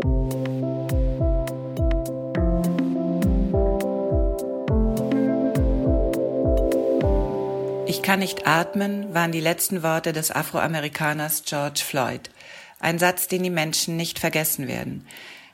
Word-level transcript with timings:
Ich 0.00 0.06
kann 8.02 8.20
nicht 8.20 8.46
atmen, 8.46 9.12
waren 9.12 9.32
die 9.32 9.40
letzten 9.40 9.82
Worte 9.82 10.12
des 10.12 10.30
Afroamerikaners 10.30 11.42
George 11.44 11.82
Floyd. 11.84 12.30
Ein 12.78 12.98
Satz, 12.98 13.28
den 13.28 13.42
die 13.42 13.50
Menschen 13.50 13.96
nicht 13.96 14.18
vergessen 14.18 14.68
werden. 14.68 15.06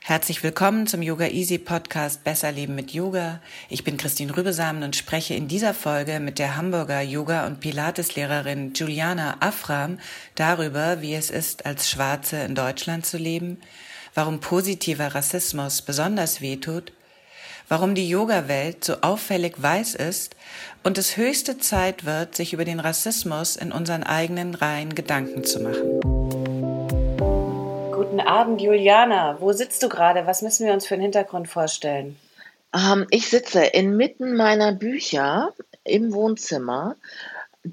Herzlich 0.07 0.41
willkommen 0.41 0.87
zum 0.87 1.01
Yoga 1.01 1.27
Easy 1.27 1.57
Podcast 1.57 2.23
Besser 2.23 2.53
Leben 2.53 2.75
mit 2.75 2.91
Yoga. 2.91 3.41
Ich 3.67 3.83
bin 3.83 3.97
Christine 3.97 4.37
Rübesamen 4.37 4.83
und 4.83 4.95
spreche 4.95 5.33
in 5.33 5.49
dieser 5.49 5.73
Folge 5.73 6.21
mit 6.21 6.39
der 6.39 6.55
Hamburger 6.55 7.01
Yoga- 7.01 7.45
und 7.45 7.59
Pilateslehrerin 7.59 8.73
Juliana 8.73 9.35
Afram 9.41 9.99
darüber, 10.35 11.01
wie 11.01 11.15
es 11.15 11.29
ist, 11.29 11.65
als 11.65 11.89
Schwarze 11.89 12.37
in 12.37 12.55
Deutschland 12.55 13.05
zu 13.05 13.17
leben, 13.17 13.57
warum 14.17 14.39
positiver 14.39 15.13
Rassismus 15.13 15.83
besonders 15.83 16.41
wehtut, 16.41 16.91
warum 17.69 17.93
die 17.93 18.09
Yoga-Welt 18.09 18.83
so 18.83 18.95
auffällig 19.01 19.61
weiß 19.61 19.93
ist 19.93 20.35
und 20.83 20.97
es 20.97 21.17
höchste 21.17 21.59
Zeit 21.59 22.03
wird, 22.03 22.35
sich 22.35 22.51
über 22.51 22.65
den 22.65 22.79
Rassismus 22.79 23.55
in 23.55 23.71
unseren 23.71 24.01
eigenen 24.01 24.55
Reihen 24.55 24.95
Gedanken 24.95 25.43
zu 25.43 25.59
machen. 25.59 25.99
Guten 27.91 28.19
Abend, 28.19 28.59
Juliana. 28.59 29.37
Wo 29.39 29.53
sitzt 29.53 29.83
du 29.83 29.89
gerade? 29.89 30.25
Was 30.25 30.41
müssen 30.41 30.65
wir 30.65 30.73
uns 30.73 30.87
für 30.87 30.95
einen 30.95 31.03
Hintergrund 31.03 31.47
vorstellen? 31.47 32.17
Ähm, 32.73 33.05
ich 33.11 33.29
sitze 33.29 33.65
inmitten 33.65 34.35
meiner 34.35 34.71
Bücher 34.71 35.53
im 35.83 36.11
Wohnzimmer. 36.11 36.95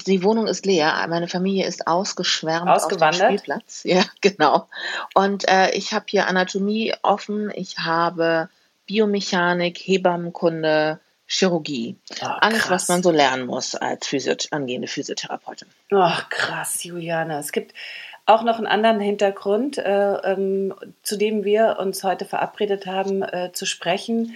Die 0.03 0.23
Wohnung 0.25 0.49
ist 0.49 0.67
leer. 0.67 1.07
Meine 1.09 1.29
Familie 1.29 1.67
ist 1.67 1.87
ausgeschwärmt 1.87 2.69
Ausgewandert? 2.69 3.23
auf 3.23 3.29
dem 3.29 3.39
Spielplatz. 3.39 3.83
Ja, 3.85 4.05
genau. 4.21 4.69
Und 5.15 5.49
äh, 5.49 5.71
ich 5.71 5.93
habe 5.93 6.07
hier 6.09 6.27
Anatomie 6.27 6.95
offen. 7.03 7.53
Ich 7.55 7.79
habe 7.79 8.49
Biomechanik, 8.87 9.79
Hebammenkunde, 9.79 10.99
Chirurgie. 11.27 11.97
Oh, 12.23 12.27
Alles, 12.27 12.69
was 12.71 12.89
man 12.89 13.03
so 13.03 13.11
lernen 13.11 13.47
muss 13.47 13.75
als 13.77 14.09
Physioth 14.09 14.49
angehende 14.51 14.89
Physiotherapeutin. 14.89 15.69
Ach, 15.93 16.29
krass, 16.29 16.83
Juliana. 16.83 17.39
Es 17.39 17.53
gibt 17.53 17.73
auch 18.27 18.43
noch 18.43 18.59
einen 18.59 18.67
anderen 18.67 19.01
Hintergrund, 19.01 19.79
äh, 19.79 20.15
ähm, 20.33 20.75
zu 21.03 21.17
dem 21.17 21.45
wir 21.45 21.77
uns 21.79 22.03
heute 22.03 22.25
verabredet 22.25 22.87
haben, 22.87 23.23
äh, 23.23 23.53
zu 23.53 23.67
sprechen. 23.67 24.35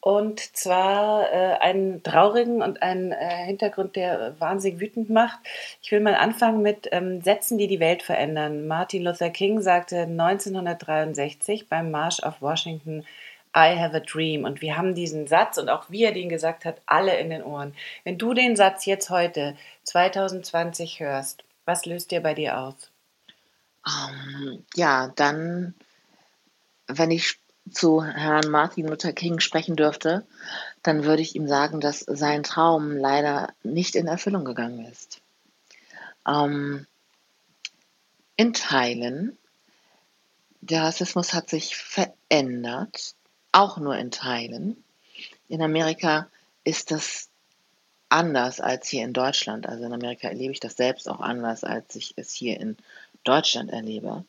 Und 0.00 0.40
zwar 0.56 1.30
äh, 1.30 1.58
einen 1.58 2.02
traurigen 2.02 2.62
und 2.62 2.82
einen 2.82 3.12
äh, 3.12 3.44
Hintergrund, 3.44 3.96
der 3.96 4.34
wahnsinnig 4.40 4.80
wütend 4.80 5.10
macht. 5.10 5.38
Ich 5.82 5.92
will 5.92 6.00
mal 6.00 6.14
anfangen 6.14 6.62
mit 6.62 6.88
ähm, 6.90 7.20
Sätzen, 7.20 7.58
die 7.58 7.66
die 7.66 7.80
Welt 7.80 8.02
verändern. 8.02 8.66
Martin 8.66 9.04
Luther 9.04 9.28
King 9.28 9.60
sagte 9.60 10.02
1963 10.02 11.68
beim 11.68 11.90
Marsch 11.90 12.22
auf 12.22 12.40
Washington, 12.40 13.04
I 13.54 13.76
have 13.76 13.94
a 13.94 14.00
dream. 14.00 14.44
Und 14.44 14.62
wir 14.62 14.78
haben 14.78 14.94
diesen 14.94 15.26
Satz 15.26 15.58
und 15.58 15.68
auch 15.68 15.90
wie 15.90 16.04
er 16.04 16.12
den 16.12 16.30
gesagt 16.30 16.64
hat, 16.64 16.80
alle 16.86 17.18
in 17.18 17.28
den 17.28 17.42
Ohren. 17.42 17.74
Wenn 18.04 18.16
du 18.16 18.32
den 18.32 18.56
Satz 18.56 18.86
jetzt 18.86 19.10
heute, 19.10 19.56
2020, 19.84 21.00
hörst, 21.00 21.44
was 21.66 21.84
löst 21.84 22.10
dir 22.10 22.20
bei 22.20 22.32
dir 22.32 22.58
aus? 22.58 22.90
Ähm, 23.86 24.64
ja, 24.74 25.12
dann, 25.16 25.74
wenn 26.86 27.10
ich 27.10 27.38
zu 27.70 28.02
Herrn 28.04 28.50
Martin 28.50 28.88
Luther 28.88 29.12
King 29.12 29.40
sprechen 29.40 29.76
dürfte, 29.76 30.26
dann 30.82 31.04
würde 31.04 31.22
ich 31.22 31.34
ihm 31.34 31.46
sagen, 31.46 31.80
dass 31.80 32.00
sein 32.00 32.42
Traum 32.42 32.96
leider 32.96 33.52
nicht 33.62 33.96
in 33.96 34.06
Erfüllung 34.06 34.44
gegangen 34.44 34.86
ist. 34.86 35.20
Ähm, 36.26 36.86
in 38.36 38.52
Teilen, 38.52 39.36
der 40.60 40.84
Rassismus 40.84 41.34
hat 41.34 41.50
sich 41.50 41.76
verändert, 41.76 43.14
auch 43.52 43.78
nur 43.78 43.96
in 43.96 44.10
Teilen. 44.10 44.82
In 45.48 45.62
Amerika 45.62 46.28
ist 46.64 46.90
das 46.90 47.28
anders 48.08 48.60
als 48.60 48.88
hier 48.88 49.04
in 49.04 49.12
Deutschland. 49.12 49.66
Also 49.66 49.84
in 49.84 49.92
Amerika 49.92 50.28
erlebe 50.28 50.52
ich 50.52 50.60
das 50.60 50.76
selbst 50.76 51.08
auch 51.08 51.20
anders, 51.20 51.64
als 51.64 51.94
ich 51.96 52.14
es 52.16 52.32
hier 52.32 52.60
in 52.60 52.76
Deutschland 53.24 53.70
erlebe. 53.70 54.24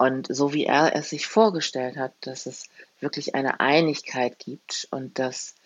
Und 0.00 0.34
so 0.34 0.54
wie 0.54 0.64
er 0.64 0.96
es 0.96 1.10
sich 1.10 1.26
vorgestellt 1.26 1.98
hat, 1.98 2.14
dass 2.22 2.46
es 2.46 2.70
wirklich 3.00 3.34
eine 3.34 3.60
Einigkeit 3.60 4.38
gibt 4.38 4.88
und 4.90 5.18
dass 5.18 5.56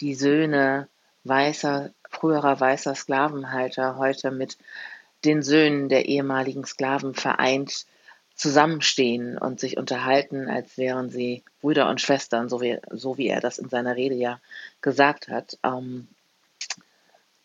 die 0.00 0.16
Söhne 0.16 0.88
weißer, 1.22 1.92
früherer 2.10 2.58
weißer 2.58 2.96
Sklavenhalter 2.96 3.96
heute 3.96 4.32
mit 4.32 4.58
den 5.24 5.40
Söhnen 5.40 5.88
der 5.88 6.06
ehemaligen 6.06 6.64
Sklaven 6.64 7.14
vereint 7.14 7.86
zusammenstehen 8.34 9.38
und 9.38 9.60
sich 9.60 9.76
unterhalten, 9.76 10.50
als 10.50 10.76
wären 10.76 11.08
sie 11.08 11.44
Brüder 11.60 11.88
und 11.88 12.00
Schwestern, 12.00 12.48
so 12.48 12.60
wie, 12.60 12.80
so 12.90 13.18
wie 13.18 13.28
er 13.28 13.40
das 13.40 13.58
in 13.58 13.68
seiner 13.68 13.94
Rede 13.94 14.16
ja 14.16 14.40
gesagt 14.80 15.28
hat. 15.28 15.58
Ähm, 15.62 16.08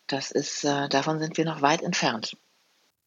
das 0.08 0.32
ist, 0.32 0.64
äh, 0.64 0.88
davon 0.88 1.20
sind 1.20 1.36
wir 1.36 1.44
noch 1.44 1.62
weit 1.62 1.82
entfernt. 1.82 2.36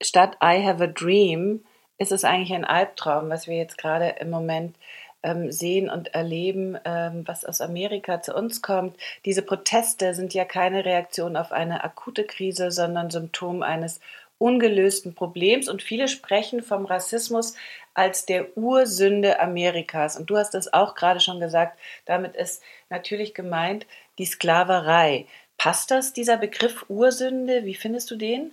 Statt 0.02 0.38
I 0.41 0.66
have 0.66 0.81
a 0.81 0.88
dream 0.88 1.66
ist 1.97 2.11
es 2.11 2.23
eigentlich 2.23 2.53
ein 2.53 2.66
Albtraum, 2.66 3.29
was 3.29 3.47
wir 3.47 3.57
jetzt 3.57 3.78
gerade 3.78 4.16
im 4.19 4.29
Moment 4.29 4.75
ähm, 5.23 5.51
sehen 5.51 5.89
und 5.89 6.13
erleben, 6.13 6.78
ähm, 6.85 7.23
was 7.25 7.45
aus 7.45 7.61
Amerika 7.61 8.22
zu 8.22 8.35
uns 8.35 8.61
kommt. 8.61 8.97
Diese 9.25 9.41
Proteste 9.41 10.13
sind 10.13 10.34
ja 10.34 10.45
keine 10.45 10.85
Reaktion 10.85 11.35
auf 11.35 11.51
eine 11.51 11.84
akute 11.84 12.23
Krise, 12.25 12.72
sondern 12.72 13.09
Symptom 13.09 13.63
eines 13.63 14.00
ungelösten 14.38 15.16
Problems. 15.16 15.67
Und 15.67 15.81
viele 15.81 16.07
sprechen 16.07 16.61
vom 16.61 16.85
Rassismus 16.85 17.55
als 17.94 18.25
der 18.25 18.57
Ursünde 18.57 19.39
Amerikas. 19.39 20.17
Und 20.17 20.29
du 20.29 20.38
hast 20.38 20.53
es 20.55 20.73
auch 20.73 20.95
gerade 20.95 21.19
schon 21.19 21.39
gesagt, 21.39 21.79
damit 22.05 22.35
ist 22.35 22.61
natürlich 22.89 23.34
gemeint 23.34 23.88
die 24.17 24.25
Sklaverei. 24.25 25.25
Passt 25.57 25.89
das, 25.89 26.13
dieser 26.13 26.38
Begriff 26.38 26.85
Ursünde? 26.89 27.66
Wie 27.66 27.75
findest 27.75 28.11
du 28.11 28.17
den? 28.17 28.51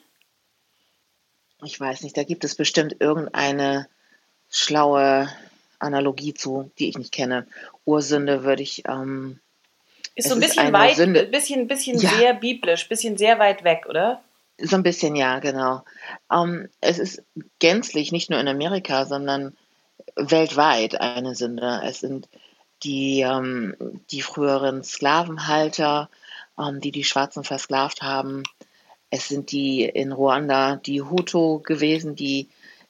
Ich 1.65 1.79
weiß 1.79 2.03
nicht, 2.03 2.17
da 2.17 2.25
gibt 2.25 2.45
es 2.45 2.55
bestimmt 2.55 2.97
irgendeine 2.99 3.89
schlaue 4.51 5.29
Analogie 5.79 6.35
zu, 6.35 6.71
die 6.79 6.89
ich 6.89 6.99
nicht 6.99 7.13
kenne. 7.13 7.47
Ursünde 7.85 8.45
würde 8.45 8.63
ich. 8.63 8.85
Ähm, 8.89 9.41
ist 10.15 10.29
so 10.29 10.35
ein 10.35 10.41
bisschen 10.41 10.73
weit, 10.73 10.97
Sünde. 10.97 11.25
bisschen, 11.25 11.67
bisschen 11.69 11.99
ja. 11.99 12.11
sehr 12.11 12.35
biblisch, 12.35 12.89
bisschen 12.89 13.17
sehr 13.17 13.39
weit 13.39 13.65
weg, 13.65 13.87
oder? 13.89 14.23
So 14.59 14.77
ein 14.77 14.83
bisschen, 14.83 15.17
ja, 15.17 15.39
genau. 15.39 15.83
Ähm, 16.31 16.69
es 16.81 16.99
ist 16.99 17.23
gänzlich 17.59 18.13
nicht 18.13 18.29
nur 18.29 18.39
in 18.39 18.49
Amerika, 18.49 19.07
sondern 19.07 19.57
weltweit 20.17 21.01
eine 21.01 21.35
Sünde. 21.35 21.81
Es 21.85 22.01
sind 22.01 22.29
die, 22.83 23.21
ähm, 23.21 23.75
die 24.11 24.23
früheren 24.23 24.85
Sklavenhalter, 24.85 26.11
ähm, 26.59 26.81
die 26.81 26.93
die 26.93 27.05
Schwarzen 27.05 27.45
versklavt 27.45 28.03
haben. 28.03 28.43
Es 29.13 29.29
sind 29.29 29.53
die 29.53 29.85
in 29.85 30.11
Ruanda 30.11 30.77
die 30.77 31.03
Hutu 31.03 31.61
gewesen, 31.61 32.17
die 32.17 32.49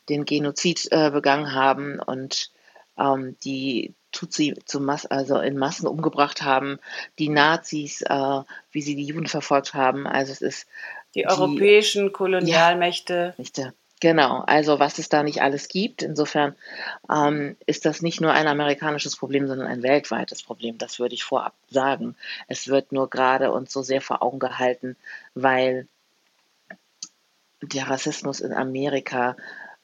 den 0.08 0.24
Genozid 0.24 0.86
äh, 0.92 1.10
begangen 1.10 1.52
haben 1.52 1.98
und 1.98 2.52
ähm, 2.96 3.36
die 3.42 3.92
Tutsi 4.12 4.54
zu 4.64 4.78
Mas 4.78 5.04
also 5.04 5.40
in 5.40 5.58
Massen 5.58 5.88
umgebracht 5.88 6.42
haben, 6.42 6.78
die 7.18 7.28
Nazis, 7.28 8.02
äh, 8.02 8.40
wie 8.70 8.82
sie 8.82 8.94
die 8.94 9.06
Juden 9.06 9.26
verfolgt 9.26 9.74
haben. 9.74 10.06
Also 10.06 10.30
es 10.30 10.42
ist 10.42 10.68
die, 11.16 11.22
die 11.22 11.26
europäischen 11.26 12.12
Kolonialmächte. 12.12 13.34
Ja, 13.36 13.72
Genau, 14.02 14.42
also 14.48 14.80
was 14.80 14.98
es 14.98 15.08
da 15.08 15.22
nicht 15.22 15.42
alles 15.42 15.68
gibt. 15.68 16.02
Insofern 16.02 16.56
ähm, 17.08 17.56
ist 17.66 17.84
das 17.84 18.02
nicht 18.02 18.20
nur 18.20 18.32
ein 18.32 18.48
amerikanisches 18.48 19.16
Problem, 19.16 19.46
sondern 19.46 19.68
ein 19.68 19.84
weltweites 19.84 20.42
Problem. 20.42 20.76
Das 20.76 20.98
würde 20.98 21.14
ich 21.14 21.22
vorab 21.22 21.54
sagen. 21.70 22.16
Es 22.48 22.66
wird 22.66 22.90
nur 22.90 23.08
gerade 23.08 23.52
uns 23.52 23.72
so 23.72 23.82
sehr 23.82 24.00
vor 24.00 24.20
Augen 24.20 24.40
gehalten, 24.40 24.96
weil 25.34 25.86
der 27.62 27.88
Rassismus 27.88 28.40
in 28.40 28.52
Amerika, 28.52 29.36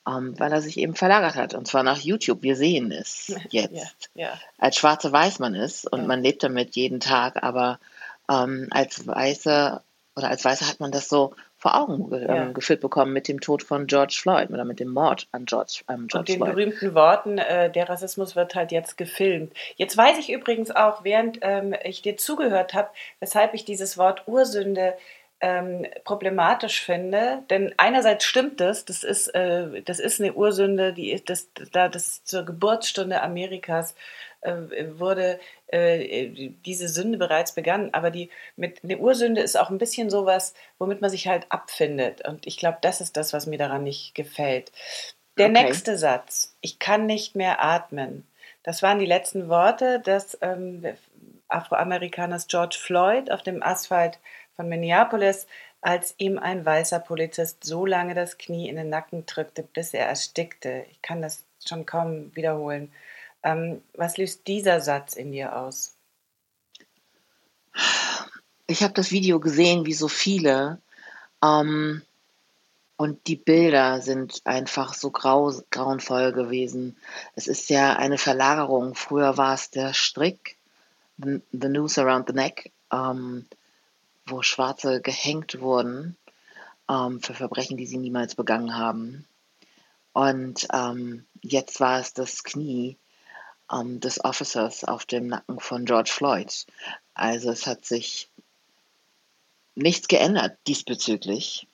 ähm, 0.06 0.38
weil 0.38 0.52
er 0.52 0.60
sich 0.60 0.78
eben 0.78 0.94
verlagert 0.94 1.36
hat. 1.36 1.54
Und 1.54 1.66
zwar 1.66 1.82
nach 1.82 1.98
YouTube. 1.98 2.42
Wir 2.42 2.56
sehen 2.56 2.90
es 2.92 3.34
jetzt. 3.50 4.10
Ja, 4.14 4.28
ja. 4.28 4.40
Als 4.58 4.76
Schwarze 4.76 5.12
weiß 5.12 5.38
man 5.38 5.54
es 5.54 5.84
und 5.84 6.02
ja. 6.02 6.06
man 6.06 6.22
lebt 6.22 6.42
damit 6.42 6.76
jeden 6.76 7.00
Tag, 7.00 7.42
aber 7.42 7.78
ähm, 8.30 8.68
als 8.70 9.06
Weiße 9.06 9.80
oder 10.16 10.28
als 10.28 10.44
Weiße 10.44 10.68
hat 10.68 10.80
man 10.80 10.90
das 10.90 11.08
so 11.08 11.34
vor 11.56 11.76
Augen 11.76 12.10
ge 12.10 12.22
ja. 12.22 12.46
ähm, 12.46 12.54
geführt 12.54 12.80
bekommen 12.80 13.12
mit 13.12 13.26
dem 13.26 13.40
Tod 13.40 13.62
von 13.62 13.86
George 13.86 14.16
Floyd 14.20 14.50
oder 14.50 14.64
mit 14.64 14.78
dem 14.78 14.88
Mord 14.88 15.26
an 15.32 15.44
George, 15.44 15.82
ähm, 15.88 16.06
George 16.06 16.18
Und 16.18 16.28
den 16.28 16.36
Floyd. 16.36 16.50
berühmten 16.54 16.94
Worten, 16.94 17.38
äh, 17.38 17.70
der 17.70 17.88
Rassismus 17.88 18.36
wird 18.36 18.54
halt 18.54 18.70
jetzt 18.70 18.96
gefilmt. 18.96 19.52
Jetzt 19.76 19.96
weiß 19.96 20.18
ich 20.18 20.30
übrigens 20.30 20.70
auch, 20.70 21.02
während 21.02 21.38
ähm, 21.42 21.74
ich 21.82 22.02
dir 22.02 22.16
zugehört 22.16 22.74
habe, 22.74 22.90
weshalb 23.18 23.54
ich 23.54 23.64
dieses 23.64 23.98
Wort 23.98 24.22
Ursünde 24.26 24.94
ähm, 25.40 25.86
problematisch 26.04 26.80
finde, 26.80 27.44
denn 27.48 27.72
einerseits 27.76 28.24
stimmt 28.24 28.60
das, 28.60 28.84
das 28.84 29.04
ist, 29.04 29.28
äh, 29.28 29.82
das 29.82 30.00
ist 30.00 30.20
eine 30.20 30.32
Ursünde, 30.32 30.92
die 30.92 31.12
ist 31.12 31.30
das, 31.30 31.48
da 31.72 31.88
das 31.88 32.24
zur 32.24 32.44
Geburtsstunde 32.44 33.22
Amerikas 33.22 33.94
äh, 34.40 34.54
wurde 34.98 35.38
äh, 35.68 36.50
diese 36.64 36.88
Sünde 36.88 37.18
bereits 37.18 37.52
begangen, 37.52 37.94
aber 37.94 38.10
die 38.10 38.30
mit 38.56 38.82
eine 38.82 38.98
Ursünde 38.98 39.40
ist 39.40 39.58
auch 39.58 39.70
ein 39.70 39.78
bisschen 39.78 40.10
sowas, 40.10 40.54
womit 40.78 41.00
man 41.00 41.10
sich 41.10 41.28
halt 41.28 41.46
abfindet 41.50 42.26
und 42.26 42.46
ich 42.46 42.56
glaube, 42.56 42.78
das 42.80 43.00
ist 43.00 43.16
das, 43.16 43.32
was 43.32 43.46
mir 43.46 43.58
daran 43.58 43.84
nicht 43.84 44.14
gefällt. 44.14 44.72
Der 45.38 45.50
okay. 45.50 45.62
nächste 45.64 45.96
Satz, 45.96 46.56
ich 46.60 46.80
kann 46.80 47.06
nicht 47.06 47.36
mehr 47.36 47.64
atmen. 47.64 48.26
Das 48.64 48.82
waren 48.82 48.98
die 48.98 49.06
letzten 49.06 49.48
Worte 49.48 50.00
des 50.00 50.36
ähm, 50.42 50.84
Afroamerikaners 51.46 52.48
George 52.48 52.76
Floyd 52.78 53.30
auf 53.30 53.42
dem 53.42 53.62
Asphalt 53.62 54.18
von 54.58 54.68
Minneapolis, 54.68 55.46
als 55.80 56.16
ihm 56.18 56.36
ein 56.36 56.66
weißer 56.66 56.98
Polizist 56.98 57.62
so 57.62 57.86
lange 57.86 58.14
das 58.14 58.38
Knie 58.38 58.68
in 58.68 58.74
den 58.74 58.88
Nacken 58.88 59.24
drückte, 59.24 59.62
bis 59.62 59.94
er 59.94 60.06
erstickte. 60.08 60.84
Ich 60.90 61.00
kann 61.00 61.22
das 61.22 61.44
schon 61.64 61.86
kaum 61.86 62.34
wiederholen. 62.34 62.90
Ähm, 63.44 63.82
was 63.94 64.16
löst 64.16 64.48
dieser 64.48 64.80
Satz 64.80 65.14
in 65.14 65.30
dir 65.30 65.56
aus? 65.56 65.94
Ich 68.66 68.82
habe 68.82 68.94
das 68.94 69.12
Video 69.12 69.38
gesehen, 69.38 69.86
wie 69.86 69.94
so 69.94 70.08
viele. 70.08 70.80
Ähm, 71.40 72.02
und 72.96 73.28
die 73.28 73.36
Bilder 73.36 74.00
sind 74.00 74.40
einfach 74.44 74.92
so 74.92 75.12
grau, 75.12 75.52
grauenvoll 75.70 76.32
gewesen. 76.32 76.96
Es 77.36 77.46
ist 77.46 77.70
ja 77.70 77.94
eine 77.94 78.18
Verlagerung. 78.18 78.96
Früher 78.96 79.36
war 79.36 79.54
es 79.54 79.70
der 79.70 79.94
Strick, 79.94 80.56
the, 81.18 81.40
the 81.52 81.68
noose 81.68 82.02
around 82.02 82.26
the 82.26 82.34
neck. 82.34 82.72
Ähm, 82.92 83.46
wo 84.30 84.42
Schwarze 84.42 85.00
gehängt 85.00 85.60
wurden 85.60 86.16
ähm, 86.88 87.20
für 87.20 87.34
Verbrechen, 87.34 87.76
die 87.76 87.86
sie 87.86 87.98
niemals 87.98 88.34
begangen 88.34 88.76
haben. 88.76 89.26
Und 90.12 90.66
ähm, 90.72 91.26
jetzt 91.42 91.80
war 91.80 92.00
es 92.00 92.12
das 92.12 92.42
Knie 92.42 92.98
ähm, 93.72 94.00
des 94.00 94.24
Officers 94.24 94.84
auf 94.84 95.06
dem 95.06 95.28
Nacken 95.28 95.60
von 95.60 95.84
George 95.84 96.10
Floyd. 96.12 96.66
Also 97.14 97.50
es 97.50 97.66
hat 97.66 97.84
sich 97.84 98.30
nichts 99.74 100.08
geändert 100.08 100.58
diesbezüglich. 100.66 101.68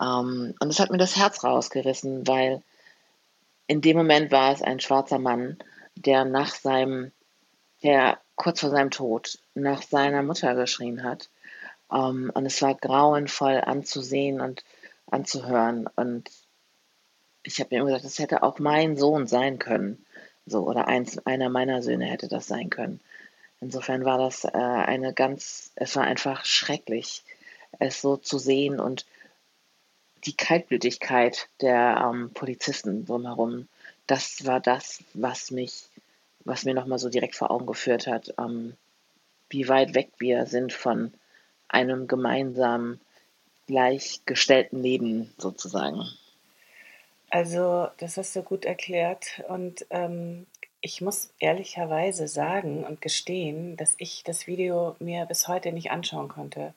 Ähm, 0.00 0.54
und 0.60 0.70
es 0.70 0.78
hat 0.78 0.90
mir 0.90 0.98
das 0.98 1.16
Herz 1.16 1.42
rausgerissen, 1.42 2.26
weil 2.26 2.62
in 3.66 3.80
dem 3.80 3.96
Moment 3.96 4.30
war 4.30 4.52
es 4.52 4.62
ein 4.62 4.80
schwarzer 4.80 5.18
Mann, 5.18 5.58
der 5.96 6.24
nach 6.24 6.54
seinem, 6.54 7.12
der 7.82 8.20
kurz 8.36 8.60
vor 8.60 8.70
seinem 8.70 8.90
Tod 8.90 9.38
nach 9.54 9.82
seiner 9.82 10.22
Mutter 10.22 10.54
geschrien 10.54 11.02
hat 11.02 11.28
um, 11.88 11.98
ähm, 11.98 12.30
und 12.34 12.46
es 12.46 12.60
war 12.62 12.74
grauenvoll 12.74 13.60
anzusehen 13.60 14.40
und 14.40 14.64
anzuhören. 15.10 15.88
Und 15.96 16.30
ich 17.42 17.60
habe 17.60 17.74
mir 17.74 17.80
immer 17.80 17.86
gesagt, 17.86 18.04
das 18.04 18.18
hätte 18.18 18.42
auch 18.42 18.58
mein 18.58 18.96
Sohn 18.96 19.26
sein 19.26 19.58
können. 19.58 20.04
So, 20.46 20.66
oder 20.66 20.88
eins, 20.88 21.18
einer 21.26 21.48
meiner 21.50 21.82
Söhne 21.82 22.06
hätte 22.06 22.28
das 22.28 22.46
sein 22.46 22.70
können. 22.70 23.00
Insofern 23.60 24.04
war 24.04 24.18
das 24.18 24.44
äh, 24.44 24.50
eine 24.50 25.12
ganz, 25.12 25.72
es 25.74 25.96
war 25.96 26.04
einfach 26.04 26.44
schrecklich, 26.44 27.24
es 27.78 28.00
so 28.00 28.16
zu 28.16 28.38
sehen 28.38 28.80
und 28.80 29.04
die 30.24 30.36
Kaltblütigkeit 30.36 31.48
der 31.60 32.02
ähm, 32.04 32.30
Polizisten 32.32 33.04
drumherum, 33.04 33.68
das 34.06 34.46
war 34.46 34.60
das, 34.60 35.02
was 35.14 35.50
mich, 35.50 35.88
was 36.44 36.64
mir 36.64 36.74
nochmal 36.74 36.98
so 36.98 37.08
direkt 37.08 37.36
vor 37.36 37.50
Augen 37.50 37.66
geführt 37.66 38.06
hat, 38.06 38.34
ähm, 38.38 38.74
wie 39.50 39.68
weit 39.68 39.94
weg 39.94 40.10
wir 40.18 40.46
sind 40.46 40.72
von 40.72 41.12
einem 41.68 42.06
gemeinsamen, 42.08 43.00
gleichgestellten 43.66 44.82
Leben 44.82 45.32
sozusagen. 45.36 46.08
Also, 47.30 47.88
das 47.98 48.16
hast 48.16 48.34
du 48.34 48.42
gut 48.42 48.64
erklärt. 48.64 49.42
Und 49.48 49.86
ähm, 49.90 50.46
ich 50.80 51.00
muss 51.00 51.30
ehrlicherweise 51.38 52.28
sagen 52.28 52.84
und 52.84 53.02
gestehen, 53.02 53.76
dass 53.76 53.94
ich 53.98 54.24
das 54.24 54.46
Video 54.46 54.96
mir 54.98 55.26
bis 55.26 55.48
heute 55.48 55.72
nicht 55.72 55.90
anschauen 55.90 56.28
konnte. 56.28 56.72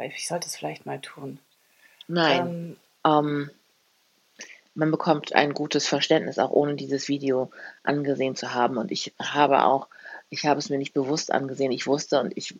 Ich 0.00 0.26
sollte 0.26 0.46
es 0.46 0.56
vielleicht 0.56 0.86
mal 0.86 1.00
tun. 1.00 1.38
Nein. 2.08 2.40
Ähm, 2.40 2.76
ähm, 3.04 3.50
man 4.74 4.90
bekommt 4.90 5.34
ein 5.34 5.52
gutes 5.52 5.86
Verständnis, 5.86 6.38
auch 6.38 6.50
ohne 6.50 6.76
dieses 6.76 7.08
Video 7.08 7.50
angesehen 7.82 8.36
zu 8.36 8.54
haben. 8.54 8.78
Und 8.78 8.90
ich 8.92 9.12
habe 9.20 9.64
auch, 9.64 9.88
ich 10.30 10.46
habe 10.46 10.58
es 10.58 10.70
mir 10.70 10.78
nicht 10.78 10.94
bewusst 10.94 11.32
angesehen. 11.32 11.72
Ich 11.72 11.86
wusste 11.86 12.20
und 12.20 12.36
ich 12.36 12.54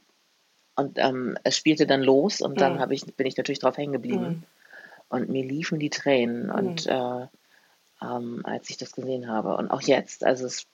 und 0.81 0.99
ähm, 0.99 1.39
es 1.45 1.57
spielte 1.57 1.87
dann 1.87 2.03
los 2.03 2.41
und 2.41 2.61
dann 2.61 2.77
mhm. 2.77 2.91
ich, 2.91 3.05
bin 3.15 3.27
ich 3.27 3.37
natürlich 3.37 3.59
drauf 3.59 3.77
hängen 3.77 3.93
geblieben. 3.93 4.25
Mhm. 4.25 4.43
Und 5.09 5.29
mir 5.29 5.45
liefen 5.45 5.79
die 5.79 5.91
Tränen 5.91 6.47
mhm. 6.47 6.53
und 6.53 6.87
äh, 6.87 7.27
ähm, 8.03 8.41
als 8.45 8.71
ich 8.71 8.77
das 8.77 8.93
gesehen 8.93 9.29
habe. 9.29 9.57
Und 9.57 9.71
auch 9.71 9.83
jetzt, 9.83 10.25
also 10.25 10.47
es 10.47 10.67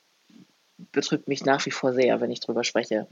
betrübt 0.92 1.28
mich 1.28 1.44
nach 1.44 1.64
wie 1.66 1.70
vor 1.70 1.92
sehr, 1.92 2.20
wenn 2.20 2.30
ich 2.30 2.40
drüber 2.40 2.64
spreche. 2.64 3.06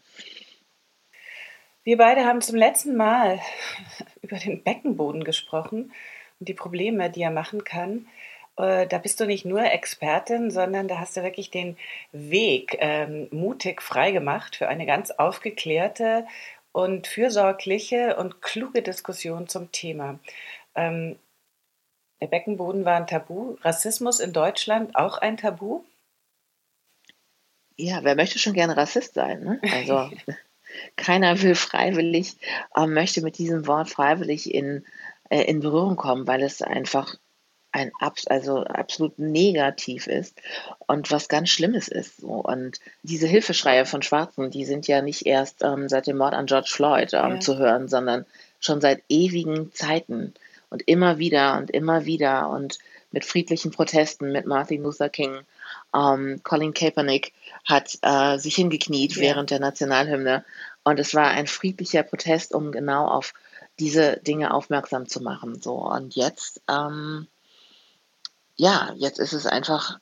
Wir 1.83 1.99
beide 1.99 2.25
haben 2.25 2.41
zum 2.41 2.57
letzten 2.57 2.97
Mal 2.97 3.41
über 4.23 4.37
den 4.37 4.63
Beckenboden 4.63 5.25
gesprochen 5.25 5.93
und 6.41 6.49
die 6.49 6.55
Probleme, 6.55 7.11
die 7.11 7.23
er 7.23 7.31
machen 7.31 7.65
kann. 7.65 8.07
Äh, 8.57 8.87
da 8.87 8.99
bist 8.99 9.21
du 9.21 9.27
nicht 9.27 9.45
nur 9.45 9.63
Expertin, 9.65 10.51
sondern 10.51 10.89
da 10.89 10.99
hast 10.99 11.17
du 11.17 11.23
wirklich 11.23 11.51
den 11.51 11.77
Weg 12.13 12.77
ähm, 12.81 13.29
mutig 13.31 13.83
freigemacht 13.83 14.57
für 14.57 14.69
eine 14.69 14.87
ganz 14.87 15.11
aufgeklärte 15.11 16.27
und 16.75 17.07
fürsorgliche 17.07 18.17
und 18.17 18.43
kluge 18.43 18.83
Diskussion 18.83 19.47
zum 19.47 19.71
Thema. 19.71 20.19
Ähm, 20.75 21.17
der 22.21 22.27
Beckenboden 22.27 22.85
war 22.85 22.97
ein 22.97 23.07
Tabu. 23.07 23.57
Rassismus 23.61 24.19
in 24.19 24.33
Deutschland 24.33 24.97
auch 24.97 25.19
ein 25.19 25.37
Tabu? 25.37 25.85
Ja, 27.77 28.03
wer 28.03 28.17
möchte 28.17 28.41
schon 28.41 28.55
gerne 28.55 28.77
Rassist 28.77 29.15
sein? 29.15 29.45
Ne? 29.45 29.61
Also 29.73 30.11
keiner 30.97 31.41
will 31.43 31.55
freiwillig, 31.55 32.39
äh, 32.75 32.89
möchte 32.89 33.23
mit 33.23 33.39
diesem 33.39 33.69
Wort 33.69 33.89
freiwillig 33.89 34.53
in, 34.53 34.85
äh, 35.31 35.43
in 35.43 35.61
Berührung 35.61 35.95
kommen, 35.95 36.27
weil 36.27 36.43
es 36.43 36.61
einfach 36.61 37.15
ein 37.75 37.91
also 38.27 38.59
absolut 38.59 39.19
negativ 39.19 40.07
ist 40.07 40.41
und 40.87 41.11
was 41.11 41.29
ganz 41.29 41.51
Schlimmes 41.51 41.89
ist. 41.89 42.19
So. 42.19 42.29
Und 42.29 42.79
diese 43.03 43.27
Hilfeschreie 43.27 43.85
von 43.85 44.01
Schwarzen, 44.01 44.51
die 44.51 44.65
sind 44.65 44.87
ja 44.87 45.03
nicht 45.03 45.27
erst 45.27 45.63
ähm, 45.65 45.89
seit 45.89 46.07
dem 46.07 46.19
Mord 46.19 46.35
an 46.35 46.47
George 46.47 46.71
Floyd 46.71 47.13
ähm, 47.13 47.35
ja. 47.35 47.41
zu 47.41 47.59
hören, 47.59 47.89
sondern 47.89 48.27
schon 48.61 48.81
seit 48.81 49.03
ewigen 49.09 49.73
Zeiten 49.73 50.35
und 50.71 50.87
immer 50.87 51.19
wieder 51.19 51.59
und 51.59 51.73
immer 51.73 52.05
wieder 52.05 52.49
und 52.49 52.79
mit 53.11 53.25
friedlichen 53.25 53.73
Protesten, 53.73 54.31
mit 54.31 54.47
Martin 54.47 54.85
Luther 54.85 55.09
King. 55.09 55.41
Ähm, 55.95 56.41
Colin 56.45 56.75
Kaepernick 56.75 57.33
hat 57.65 57.99
äh, 58.03 58.39
sich 58.39 58.55
hingekniet 58.55 59.17
ja. 59.17 59.23
während 59.23 59.51
der 59.51 59.59
Nationalhymne 59.59 60.45
und 60.85 61.01
es 61.01 61.13
war 61.13 61.29
ein 61.29 61.49
friedlicher 61.49 62.05
Protest, 62.05 62.55
um 62.55 62.71
genau 62.71 63.09
auf 63.09 63.35
diese 63.81 64.19
Dinge 64.19 64.55
aufmerksam 64.55 65.09
zu 65.09 65.21
machen. 65.21 65.61
So 65.61 65.75
und 65.75 66.15
jetzt 66.15 66.63
ähm, 66.71 67.27
ja, 68.57 68.93
jetzt 68.97 69.19
ist 69.19 69.33
es 69.33 69.47
einfach 69.47 69.99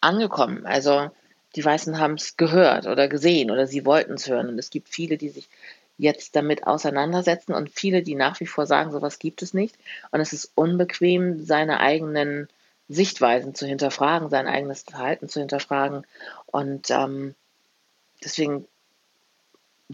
angekommen. 0.00 0.66
Also 0.66 1.10
die 1.56 1.64
Weißen 1.64 1.98
haben 1.98 2.14
es 2.14 2.36
gehört 2.36 2.86
oder 2.86 3.08
gesehen 3.08 3.50
oder 3.50 3.66
sie 3.66 3.84
wollten 3.84 4.14
es 4.14 4.28
hören. 4.28 4.48
Und 4.48 4.58
es 4.58 4.70
gibt 4.70 4.88
viele, 4.88 5.16
die 5.16 5.28
sich 5.28 5.48
jetzt 5.98 6.34
damit 6.34 6.66
auseinandersetzen 6.66 7.52
und 7.52 7.70
viele, 7.70 8.02
die 8.02 8.14
nach 8.14 8.40
wie 8.40 8.46
vor 8.46 8.66
sagen, 8.66 8.92
sowas 8.92 9.18
gibt 9.18 9.42
es 9.42 9.52
nicht. 9.52 9.76
Und 10.10 10.20
es 10.20 10.32
ist 10.32 10.52
unbequem, 10.54 11.44
seine 11.44 11.80
eigenen 11.80 12.48
Sichtweisen 12.88 13.54
zu 13.54 13.66
hinterfragen, 13.66 14.30
sein 14.30 14.46
eigenes 14.46 14.82
Verhalten 14.82 15.28
zu 15.28 15.40
hinterfragen. 15.40 16.06
Und 16.46 16.90
ähm, 16.90 17.34
deswegen 18.24 18.66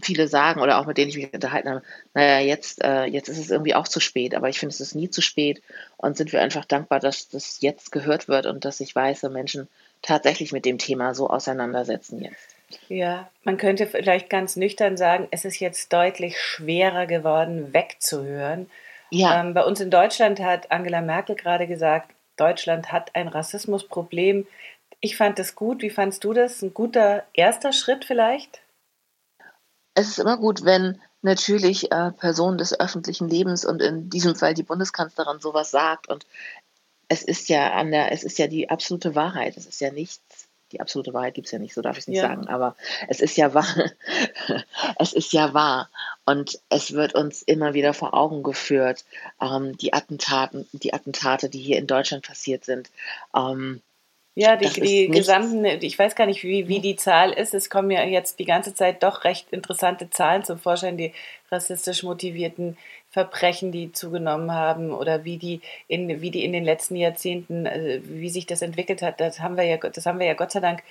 viele 0.01 0.27
sagen 0.27 0.61
oder 0.61 0.79
auch 0.79 0.85
mit 0.85 0.97
denen 0.97 1.09
ich 1.09 1.17
mich 1.17 1.33
unterhalten 1.33 1.69
habe, 1.69 1.83
naja, 2.13 2.39
jetzt, 2.39 2.83
äh, 2.83 3.05
jetzt 3.05 3.29
ist 3.29 3.39
es 3.39 3.49
irgendwie 3.49 3.75
auch 3.75 3.87
zu 3.87 3.99
spät, 3.99 4.35
aber 4.35 4.49
ich 4.49 4.59
finde, 4.59 4.73
es 4.73 4.81
ist 4.81 4.95
nie 4.95 5.09
zu 5.09 5.21
spät 5.21 5.61
und 5.97 6.17
sind 6.17 6.31
wir 6.33 6.41
einfach 6.41 6.65
dankbar, 6.65 6.99
dass 6.99 7.29
das 7.29 7.61
jetzt 7.61 7.91
gehört 7.91 8.27
wird 8.27 8.45
und 8.45 8.65
dass 8.65 8.77
sich 8.77 8.95
weiße 8.95 9.29
Menschen 9.29 9.67
tatsächlich 10.01 10.51
mit 10.51 10.65
dem 10.65 10.77
Thema 10.77 11.13
so 11.13 11.29
auseinandersetzen 11.29 12.21
jetzt. 12.21 12.55
Ja, 12.89 13.29
man 13.43 13.57
könnte 13.57 13.87
vielleicht 13.87 14.29
ganz 14.29 14.55
nüchtern 14.55 14.97
sagen, 14.97 15.27
es 15.31 15.45
ist 15.45 15.59
jetzt 15.59 15.93
deutlich 15.93 16.39
schwerer 16.39 17.05
geworden, 17.05 17.73
wegzuhören. 17.73 18.69
Ja. 19.09 19.39
Ähm, 19.39 19.53
bei 19.53 19.63
uns 19.63 19.79
in 19.79 19.89
Deutschland 19.89 20.39
hat 20.39 20.69
Angela 20.71 21.01
Merkel 21.01 21.35
gerade 21.35 21.65
gesagt, 21.65 22.11
Deutschland 22.35 22.91
hat 22.91 23.15
ein 23.15 23.29
Rassismusproblem. 23.29 24.45
Ich 24.99 25.15
fand 25.15 25.39
das 25.39 25.55
gut. 25.55 25.81
Wie 25.81 25.89
fandst 25.89 26.23
du 26.23 26.33
das? 26.33 26.61
Ein 26.61 26.73
guter 26.73 27.23
erster 27.33 27.71
Schritt 27.71 28.03
vielleicht? 28.03 28.59
Es 29.97 30.09
ist 30.09 30.19
immer 30.19 30.37
gut, 30.37 30.63
wenn 30.63 31.01
natürlich 31.23 31.91
äh, 31.91 32.11
Person 32.11 32.57
des 32.57 32.79
öffentlichen 32.79 33.27
Lebens 33.27 33.65
und 33.65 33.81
in 33.81 34.09
diesem 34.09 34.35
Fall 34.35 34.53
die 34.53 34.63
Bundeskanzlerin 34.63 35.39
sowas 35.39 35.71
sagt 35.71 36.07
und 36.07 36.25
es 37.07 37.23
ist 37.23 37.49
ja 37.49 37.73
an 37.73 37.91
der, 37.91 38.11
es 38.11 38.23
ist 38.23 38.37
ja 38.37 38.47
die 38.47 38.69
absolute 38.69 39.15
Wahrheit. 39.15 39.57
Es 39.57 39.65
ist 39.65 39.81
ja 39.81 39.91
nichts, 39.91 40.47
die 40.71 40.81
absolute 40.81 41.13
Wahrheit 41.13 41.33
gibt 41.33 41.47
es 41.47 41.51
ja 41.51 41.59
nicht, 41.59 41.73
so 41.73 41.81
darf 41.81 41.97
ich 41.97 42.01
es 42.01 42.07
nicht 42.07 42.17
ja. 42.17 42.27
sagen, 42.27 42.47
aber 42.47 42.75
es 43.07 43.21
ist 43.21 43.37
ja 43.37 43.53
wahr. 43.53 43.65
es 44.99 45.13
ist 45.13 45.33
ja 45.33 45.53
wahr. 45.53 45.89
Und 46.25 46.59
es 46.69 46.91
wird 46.91 47.15
uns 47.15 47.41
immer 47.41 47.73
wieder 47.73 47.93
vor 47.93 48.13
Augen 48.13 48.43
geführt, 48.43 49.05
ähm, 49.41 49.77
die 49.77 49.93
Attentaten, 49.93 50.67
die 50.73 50.93
Attentate, 50.93 51.49
die 51.49 51.59
hier 51.59 51.77
in 51.77 51.87
Deutschland 51.87 52.27
passiert 52.27 52.65
sind. 52.65 52.91
Ähm, 53.33 53.81
ja, 54.39 54.55
die, 54.55 54.69
die 54.69 55.07
gesamten, 55.07 55.65
ich 55.65 55.97
weiß 55.97 56.13
gar 56.13 56.27
nicht, 56.27 56.43
wie, 56.43 56.67
wie 56.67 56.79
die 56.79 56.95
Zahl 56.95 57.31
ist. 57.31 57.55
Es 57.55 57.71
kommen 57.71 57.89
ja 57.89 58.03
jetzt 58.03 58.37
die 58.37 58.45
ganze 58.45 58.75
Zeit 58.75 59.01
doch 59.01 59.23
recht 59.23 59.47
interessante 59.49 60.11
Zahlen 60.11 60.43
zum 60.43 60.59
Vorschein, 60.59 60.95
die 60.95 61.11
rassistisch 61.49 62.03
motivierten 62.03 62.77
Verbrechen, 63.09 63.71
die 63.71 63.91
zugenommen 63.93 64.51
haben 64.51 64.91
oder 64.91 65.23
wie 65.23 65.37
die 65.37 65.61
in, 65.87 66.21
wie 66.21 66.29
die 66.29 66.45
in 66.45 66.53
den 66.53 66.63
letzten 66.63 66.95
Jahrzehnten, 66.95 67.65
äh, 67.65 67.99
wie 68.03 68.29
sich 68.29 68.45
das 68.45 68.61
entwickelt 68.61 69.01
hat. 69.01 69.19
Das 69.19 69.39
haben 69.39 69.57
wir 69.57 69.63
ja, 69.63 69.77
das 69.77 70.05
haben 70.05 70.19
wir 70.19 70.27
ja 70.27 70.35
Gott 70.35 70.51
sei 70.51 70.59
Dank 70.59 70.83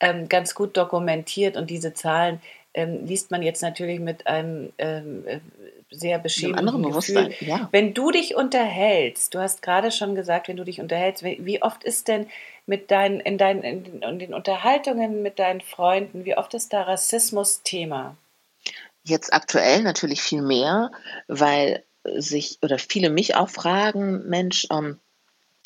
ähm, 0.00 0.28
ganz 0.28 0.54
gut 0.54 0.76
dokumentiert 0.76 1.56
und 1.56 1.70
diese 1.70 1.94
Zahlen 1.94 2.42
ähm, 2.74 3.06
liest 3.06 3.30
man 3.30 3.42
jetzt 3.42 3.62
natürlich 3.62 3.98
mit 3.98 4.26
einem 4.26 4.74
ähm, 4.76 5.24
äh, 5.26 5.40
sehr 5.90 6.18
beschämenden 6.18 6.82
Gefühl. 6.92 7.34
Ja. 7.40 7.68
Wenn 7.72 7.94
du 7.94 8.10
dich 8.10 8.36
unterhältst, 8.36 9.34
du 9.34 9.40
hast 9.40 9.62
gerade 9.62 9.90
schon 9.90 10.14
gesagt, 10.14 10.48
wenn 10.48 10.56
du 10.56 10.64
dich 10.64 10.80
unterhältst, 10.80 11.24
wie 11.24 11.62
oft 11.62 11.84
ist 11.84 12.08
denn 12.08 12.28
mit 12.66 12.90
deinen, 12.90 13.20
in, 13.20 13.38
deinen, 13.38 13.62
in 13.62 14.18
den 14.18 14.32
Unterhaltungen 14.32 15.22
mit 15.22 15.38
deinen 15.38 15.60
Freunden, 15.60 16.24
wie 16.24 16.36
oft 16.36 16.54
ist 16.54 16.72
da 16.72 16.82
Rassismus 16.82 17.62
Thema? 17.64 18.16
Jetzt 19.02 19.32
aktuell 19.32 19.82
natürlich 19.82 20.22
viel 20.22 20.42
mehr, 20.42 20.92
weil 21.26 21.82
sich 22.04 22.58
oder 22.62 22.78
viele 22.78 23.10
mich 23.10 23.34
auch 23.34 23.48
fragen, 23.48 24.28
Mensch, 24.28 24.66
ähm, 24.70 24.98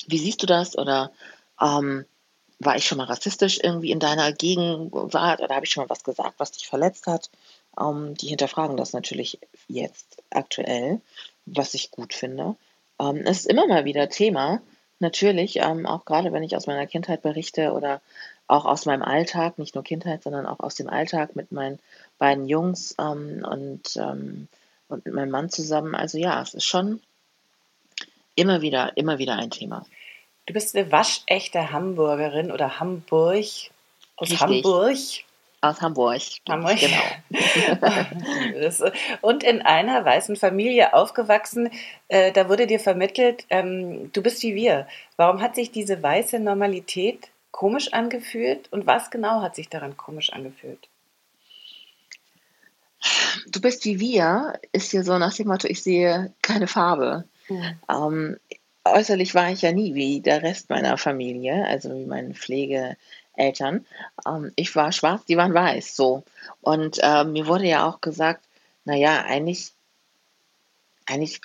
wie 0.07 0.19
siehst 0.19 0.43
du 0.43 0.47
das? 0.47 0.77
Oder 0.77 1.13
ähm, 1.61 2.05
war 2.59 2.77
ich 2.77 2.87
schon 2.87 2.99
mal 2.99 3.05
rassistisch 3.05 3.59
irgendwie 3.63 3.91
in 3.91 4.01
deiner 4.01 4.33
Gegenwart 4.33 5.41
oder 5.41 5.55
habe 5.55 5.67
ich 5.67 5.73
schon 5.73 5.85
mal 5.85 5.91
was 5.91 6.05
gesagt, 6.05 6.35
was 6.39 6.53
dich 6.53 6.67
verletzt 6.67 7.07
hat? 7.07 7.31
Ähm, 7.81 8.15
die 8.15 8.29
hinterfragen 8.29 8.77
das 8.77 8.93
natürlich 8.93 9.39
jetzt 9.69 10.23
aktuell, 10.31 11.01
was 11.47 11.75
ich 11.75 11.91
gut 11.91 12.15
finde. 12.15 12.57
Ähm, 13.01 13.23
es 13.25 13.41
ist 13.41 13.47
immer 13.47 13.67
mal 13.67 13.85
wieder 13.85 14.09
Thema, 14.09 14.61
natürlich, 15.01 15.57
ähm, 15.57 15.87
auch 15.87 16.05
gerade 16.05 16.33
wenn 16.33 16.43
ich 16.43 16.57
aus 16.57 16.67
meiner 16.67 16.87
Kindheit 16.87 17.23
berichte 17.23 17.73
oder 17.73 18.01
auch 18.47 18.65
aus 18.65 18.87
meinem 18.87 19.03
Alltag, 19.03 19.59
nicht 19.59 19.75
nur 19.75 19.85
Kindheit, 19.85 20.23
sondern 20.23 20.47
auch 20.47 20.61
aus 20.61 20.75
dem 20.75 20.89
Alltag 20.89 21.35
mit 21.35 21.53
meinen 21.53 21.79
beiden 22.19 22.47
Jungs 22.47 22.95
ähm, 22.99 23.45
und, 23.49 23.97
ähm, 23.97 24.49
und 24.89 25.05
mit 25.05 25.15
meinem 25.15 25.31
Mann 25.31 25.51
zusammen. 25.51 25.95
Also 25.95 26.19
ja, 26.19 26.43
es 26.43 26.55
ist 26.55 26.65
schon 26.65 27.01
immer 28.35 28.61
wieder, 28.61 28.97
immer 28.97 29.19
wieder 29.19 29.37
ein 29.37 29.51
Thema. 29.51 29.87
Du 30.47 30.53
bist 30.53 30.77
eine 30.77 30.93
waschechte 30.93 31.73
Hamburgerin 31.73 32.53
oder 32.53 32.79
Hamburg 32.79 33.45
aus 34.17 34.31
Richtig. 34.31 34.41
Hamburg. 34.41 34.97
Aus 35.65 35.81
Hamburg. 35.81 36.21
Hamburg. 36.47 36.79
Genau. 36.79 37.03
und 39.23 39.43
in 39.43 39.63
einer 39.63 40.05
weißen 40.05 40.37
Familie 40.37 40.93
aufgewachsen, 40.93 41.71
äh, 42.09 42.33
da 42.33 42.51
wurde 42.51 42.67
dir 42.67 42.81
vermittelt, 42.81 43.47
ähm, 43.49 44.13
du 44.13 44.23
bist 44.23 44.43
wie 44.43 44.55
wir. 44.55 44.87
Warum 45.17 45.41
hat 45.41 45.55
sich 45.55 45.71
diese 45.71 46.03
weiße 46.03 46.39
Normalität 46.39 47.29
komisch 47.51 47.93
angefühlt 47.95 48.71
und 48.73 48.87
was 48.87 49.11
genau 49.11 49.41
hat 49.41 49.55
sich 49.55 49.71
daran 49.71 49.97
komisch 49.97 50.33
angefühlt? 50.33 50.89
Du 53.47 53.61
bist 53.61 53.85
wie 53.87 54.01
wir, 54.01 54.55
ist 54.73 54.91
hier 54.91 55.03
so 55.03 55.17
nach 55.19 55.35
dem 55.35 55.49
Motto, 55.49 55.67
ich 55.69 55.83
sehe 55.83 56.33
keine 56.43 56.67
Farbe. 56.67 57.25
Mhm. 57.49 57.79
Ähm, 57.89 58.37
äußerlich 58.85 59.35
war 59.35 59.51
ich 59.51 59.63
ja 59.63 59.73
nie 59.73 59.95
wie 59.95 60.21
der 60.21 60.43
Rest 60.43 60.69
meiner 60.69 60.99
Familie, 60.99 61.67
also 61.67 61.95
wie 61.95 62.05
meine 62.05 62.35
Pflegeeltern. 63.35 63.87
Ähm, 64.27 64.53
ich 64.57 64.75
war 64.77 64.93
schwarz, 64.93 65.25
die 65.27 65.37
waren 65.37 65.55
weiß, 65.55 65.97
so. 65.97 66.25
Und 66.61 66.99
äh, 67.03 67.25
mir 67.25 67.47
wurde 67.47 67.67
ja 67.67 67.89
auch 67.89 68.01
gesagt, 68.01 68.45
naja, 68.85 69.25
eigentlich, 69.27 69.73
eigentlich, 71.07 71.41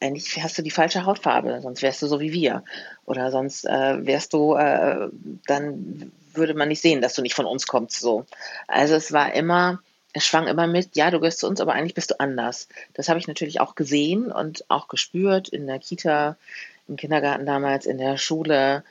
eigentlich 0.00 0.42
hast 0.42 0.58
du 0.58 0.62
die 0.62 0.70
falsche 0.70 1.04
Hautfarbe, 1.06 1.60
sonst 1.60 1.82
wärst 1.82 2.02
du 2.02 2.06
so 2.06 2.20
wie 2.20 2.32
wir. 2.32 2.64
Oder 3.04 3.30
sonst 3.30 3.64
äh, 3.64 4.06
wärst 4.06 4.32
du, 4.32 4.54
äh, 4.54 5.08
dann 5.46 6.12
würde 6.32 6.54
man 6.54 6.68
nicht 6.68 6.80
sehen, 6.80 7.00
dass 7.00 7.14
du 7.14 7.22
nicht 7.22 7.34
von 7.34 7.46
uns 7.46 7.66
kommst, 7.66 8.00
so. 8.00 8.26
Also 8.66 8.94
es 8.94 9.12
war 9.12 9.32
immer, 9.34 9.80
es 10.12 10.26
schwang 10.26 10.46
immer 10.46 10.66
mit, 10.66 10.96
ja, 10.96 11.10
du 11.10 11.20
gehörst 11.20 11.40
zu 11.40 11.48
uns, 11.48 11.60
aber 11.60 11.74
eigentlich 11.74 11.94
bist 11.94 12.10
du 12.10 12.20
anders. 12.20 12.68
Das 12.94 13.08
habe 13.08 13.18
ich 13.18 13.28
natürlich 13.28 13.60
auch 13.60 13.74
gesehen 13.74 14.32
und 14.32 14.64
auch 14.68 14.88
gespürt 14.88 15.48
in 15.48 15.66
der 15.66 15.78
Kita, 15.78 16.36
im 16.88 16.96
Kindergarten 16.96 17.46
damals, 17.46 17.86
in 17.86 17.98
der 17.98 18.18
Schule. 18.18 18.84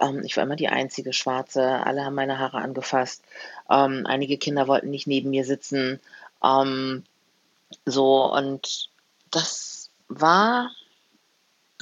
Ähm, 0.00 0.22
ich 0.24 0.36
war 0.36 0.44
immer 0.44 0.56
die 0.56 0.68
einzige 0.68 1.12
Schwarze. 1.12 1.62
Alle 1.62 2.04
haben 2.04 2.14
meine 2.14 2.38
Haare 2.38 2.58
angefasst. 2.58 3.22
Ähm, 3.70 4.06
einige 4.06 4.38
Kinder 4.38 4.68
wollten 4.68 4.90
nicht 4.90 5.06
neben 5.06 5.30
mir 5.30 5.44
sitzen. 5.44 6.00
Ähm, 6.42 7.04
so, 7.84 8.32
und 8.32 8.90
das 9.30 9.90
war, 10.08 10.70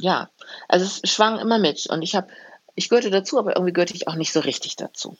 ja, 0.00 0.28
also 0.68 0.85
es 0.85 1.11
schwang 1.11 1.38
immer 1.38 1.58
mit. 1.58 1.87
Und 1.87 2.02
ich 2.02 2.14
habe, 2.14 2.28
ich 2.75 2.88
gehörte 2.88 3.11
dazu, 3.11 3.38
aber 3.38 3.56
irgendwie 3.56 3.73
gehörte 3.73 3.94
ich 3.94 4.08
auch 4.08 4.14
nicht 4.16 4.32
so 4.32 4.40
richtig 4.40 4.76
dazu. 4.76 5.16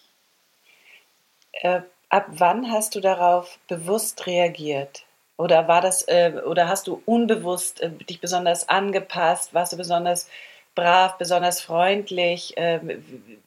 Äh, 1.53 1.83
ab 2.09 2.27
wann 2.31 2.71
hast 2.71 2.95
du 2.95 3.01
darauf 3.01 3.59
bewusst 3.69 4.27
reagiert? 4.27 5.05
Oder 5.39 5.69
war 5.69 5.81
das, 5.81 6.03
äh, 6.09 6.41
oder 6.47 6.69
hast 6.69 6.87
du 6.87 7.03
unbewusst 7.05 7.81
äh, 7.81 7.91
dich 7.91 8.21
besonders 8.21 8.69
angepasst? 8.69 9.53
Warst 9.55 9.73
du 9.73 9.77
besonders 9.77 10.29
brav, 10.77 11.19
besonders 11.19 11.61
freundlich? 11.61 12.57
Äh, 12.57 12.99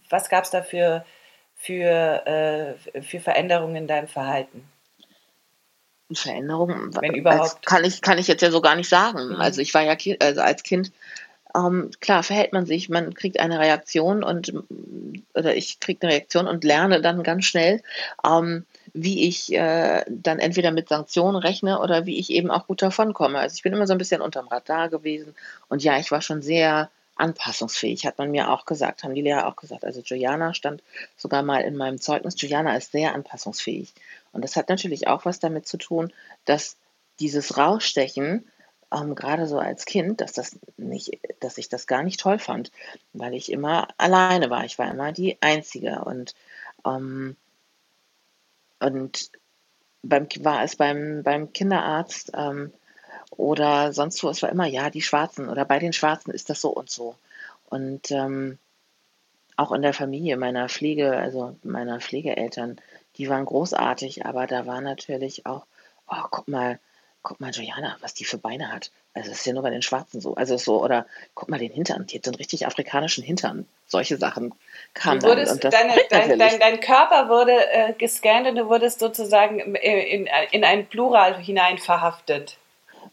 was 0.09 0.27
gab 0.27 0.43
es 0.43 0.49
da 0.49 0.61
für, 0.61 1.05
für, 1.55 2.27
äh, 2.27 3.01
für 3.01 3.21
Veränderungen 3.21 3.77
in 3.77 3.87
deinem 3.87 4.09
Verhalten? 4.09 4.67
Veränderungen? 6.11 6.93
Wenn 6.99 7.13
überhaupt. 7.13 7.65
Kann 7.65 7.85
ich, 7.85 8.01
kann 8.01 8.17
ich 8.17 8.27
jetzt 8.27 8.41
ja 8.41 8.51
so 8.51 8.59
gar 8.59 8.75
nicht 8.75 8.89
sagen. 8.89 9.29
Mhm. 9.29 9.35
Also 9.35 9.61
ich 9.61 9.73
war 9.73 9.83
ja 9.83 9.95
also 10.19 10.41
als 10.41 10.63
Kind 10.63 10.91
ähm, 11.55 11.89
klar 11.99 12.23
verhält 12.23 12.53
man 12.53 12.65
sich, 12.65 12.89
man 12.89 13.13
kriegt 13.13 13.39
eine 13.39 13.59
Reaktion 13.59 14.23
und 14.23 14.53
oder 15.33 15.55
ich 15.55 15.79
kriege 15.79 15.99
eine 16.01 16.13
Reaktion 16.13 16.47
und 16.47 16.63
lerne 16.63 17.01
dann 17.01 17.23
ganz 17.23 17.45
schnell, 17.45 17.81
ähm, 18.25 18.65
wie 18.93 19.27
ich 19.27 19.51
äh, 19.53 20.03
dann 20.07 20.39
entweder 20.39 20.71
mit 20.71 20.89
Sanktionen 20.89 21.37
rechne 21.37 21.79
oder 21.79 22.05
wie 22.05 22.19
ich 22.19 22.29
eben 22.31 22.51
auch 22.51 22.67
gut 22.67 22.81
davonkomme. 22.81 23.39
Also 23.39 23.55
ich 23.55 23.63
bin 23.63 23.73
immer 23.73 23.87
so 23.87 23.93
ein 23.93 23.97
bisschen 23.97 24.21
unterm 24.21 24.47
Radar 24.47 24.89
gewesen 24.89 25.35
und 25.69 25.83
ja, 25.83 25.97
ich 25.97 26.11
war 26.11 26.21
schon 26.21 26.41
sehr 26.41 26.89
anpassungsfähig, 27.19 28.05
hat 28.05 28.17
man 28.17 28.31
mir 28.31 28.51
auch 28.51 28.65
gesagt, 28.65 29.03
haben 29.03 29.15
die 29.15 29.21
Lehrer 29.21 29.47
auch 29.47 29.55
gesagt. 29.55 29.85
Also 29.85 30.01
Juliana 30.01 30.53
stand 30.53 30.83
sogar 31.17 31.43
mal 31.43 31.61
in 31.61 31.75
meinem 31.75 31.99
Zeugnis, 31.99 32.39
Juliana 32.41 32.75
ist 32.75 32.91
sehr 32.91 33.13
anpassungsfähig. 33.13 33.93
Und 34.31 34.43
das 34.43 34.55
hat 34.55 34.69
natürlich 34.69 35.07
auch 35.07 35.25
was 35.25 35.39
damit 35.39 35.67
zu 35.67 35.77
tun, 35.77 36.13
dass 36.45 36.77
dieses 37.19 37.57
Rausstechen, 37.57 38.47
ähm, 38.91 39.15
gerade 39.15 39.47
so 39.47 39.59
als 39.59 39.85
Kind, 39.85 40.21
dass 40.21 40.33
das 40.33 40.57
nicht, 40.77 41.19
dass 41.39 41.57
ich 41.57 41.69
das 41.69 41.87
gar 41.87 42.03
nicht 42.03 42.19
toll 42.19 42.39
fand, 42.39 42.71
weil 43.13 43.33
ich 43.33 43.51
immer 43.51 43.87
alleine 43.97 44.49
war. 44.49 44.65
Ich 44.65 44.79
war 44.79 44.89
immer 44.89 45.11
die 45.11 45.37
Einzige 45.41 46.03
und 46.05 46.33
ähm, 46.85 47.35
und 48.79 49.31
beim, 50.01 50.27
war 50.39 50.63
es 50.63 50.75
beim, 50.75 51.23
beim 51.23 51.51
Kinderarzt 51.51 52.31
ähm, 52.33 52.71
oder 53.39 53.93
sonst 53.93 54.21
wo, 54.21 54.27
es 54.27 54.41
war 54.41 54.49
immer, 54.49 54.65
ja, 54.65 54.89
die 54.89 55.01
Schwarzen 55.01 55.47
oder 55.47 55.63
bei 55.63 55.79
den 55.79 55.93
Schwarzen 55.93 56.31
ist 56.31 56.49
das 56.49 56.59
so 56.59 56.71
und 56.71 56.89
so. 56.89 57.15
Und 57.69 58.11
ähm, 58.11 58.57
auch 59.55 59.71
in 59.71 59.81
der 59.81 59.93
Familie 59.93 60.35
meiner 60.35 60.67
Pflege, 60.67 61.15
also 61.15 61.55
meiner 61.63 62.01
Pflegeeltern, 62.01 62.81
die 63.15 63.29
waren 63.29 63.45
großartig, 63.45 64.25
aber 64.25 64.45
da 64.45 64.65
war 64.65 64.81
natürlich 64.81 65.45
auch, 65.45 65.65
oh, 66.09 66.23
guck 66.29 66.49
mal, 66.49 66.79
guck 67.21 67.39
mal, 67.39 67.51
Joanna, 67.51 67.95
was 68.01 68.13
die 68.13 68.25
für 68.25 68.37
Beine 68.37 68.73
hat. 68.73 68.91
Also 69.13 69.29
das 69.29 69.39
ist 69.39 69.45
ja 69.45 69.53
nur 69.53 69.63
bei 69.63 69.69
den 69.69 69.83
Schwarzen 69.83 70.19
so. 70.19 70.35
Also 70.35 70.57
so, 70.57 70.83
oder 70.83 71.05
guck 71.33 71.47
mal 71.47 71.59
den 71.59 71.71
Hintern, 71.71 72.07
die 72.07 72.17
hat 72.17 72.25
so 72.25 72.31
einen 72.31 72.39
richtig 72.39 72.67
afrikanischen 72.67 73.23
Hintern. 73.23 73.65
Solche 73.87 74.17
Sachen 74.17 74.53
kamen 74.93 75.21
dann. 75.21 75.47
Und 75.47 75.63
das 75.63 75.73
deine, 75.73 75.93
dein, 76.09 76.37
dein, 76.37 76.59
dein, 76.59 76.79
Körper 76.81 77.29
wurde 77.29 77.53
äh, 77.71 77.93
gescannt 77.93 78.47
und 78.47 78.57
du 78.57 78.67
wurdest 78.67 78.99
sozusagen 78.99 79.59
in, 79.59 79.75
in, 79.75 80.29
in 80.51 80.65
ein 80.65 80.87
Plural 80.87 81.37
hinein 81.37 81.77
verhaftet. 81.77 82.58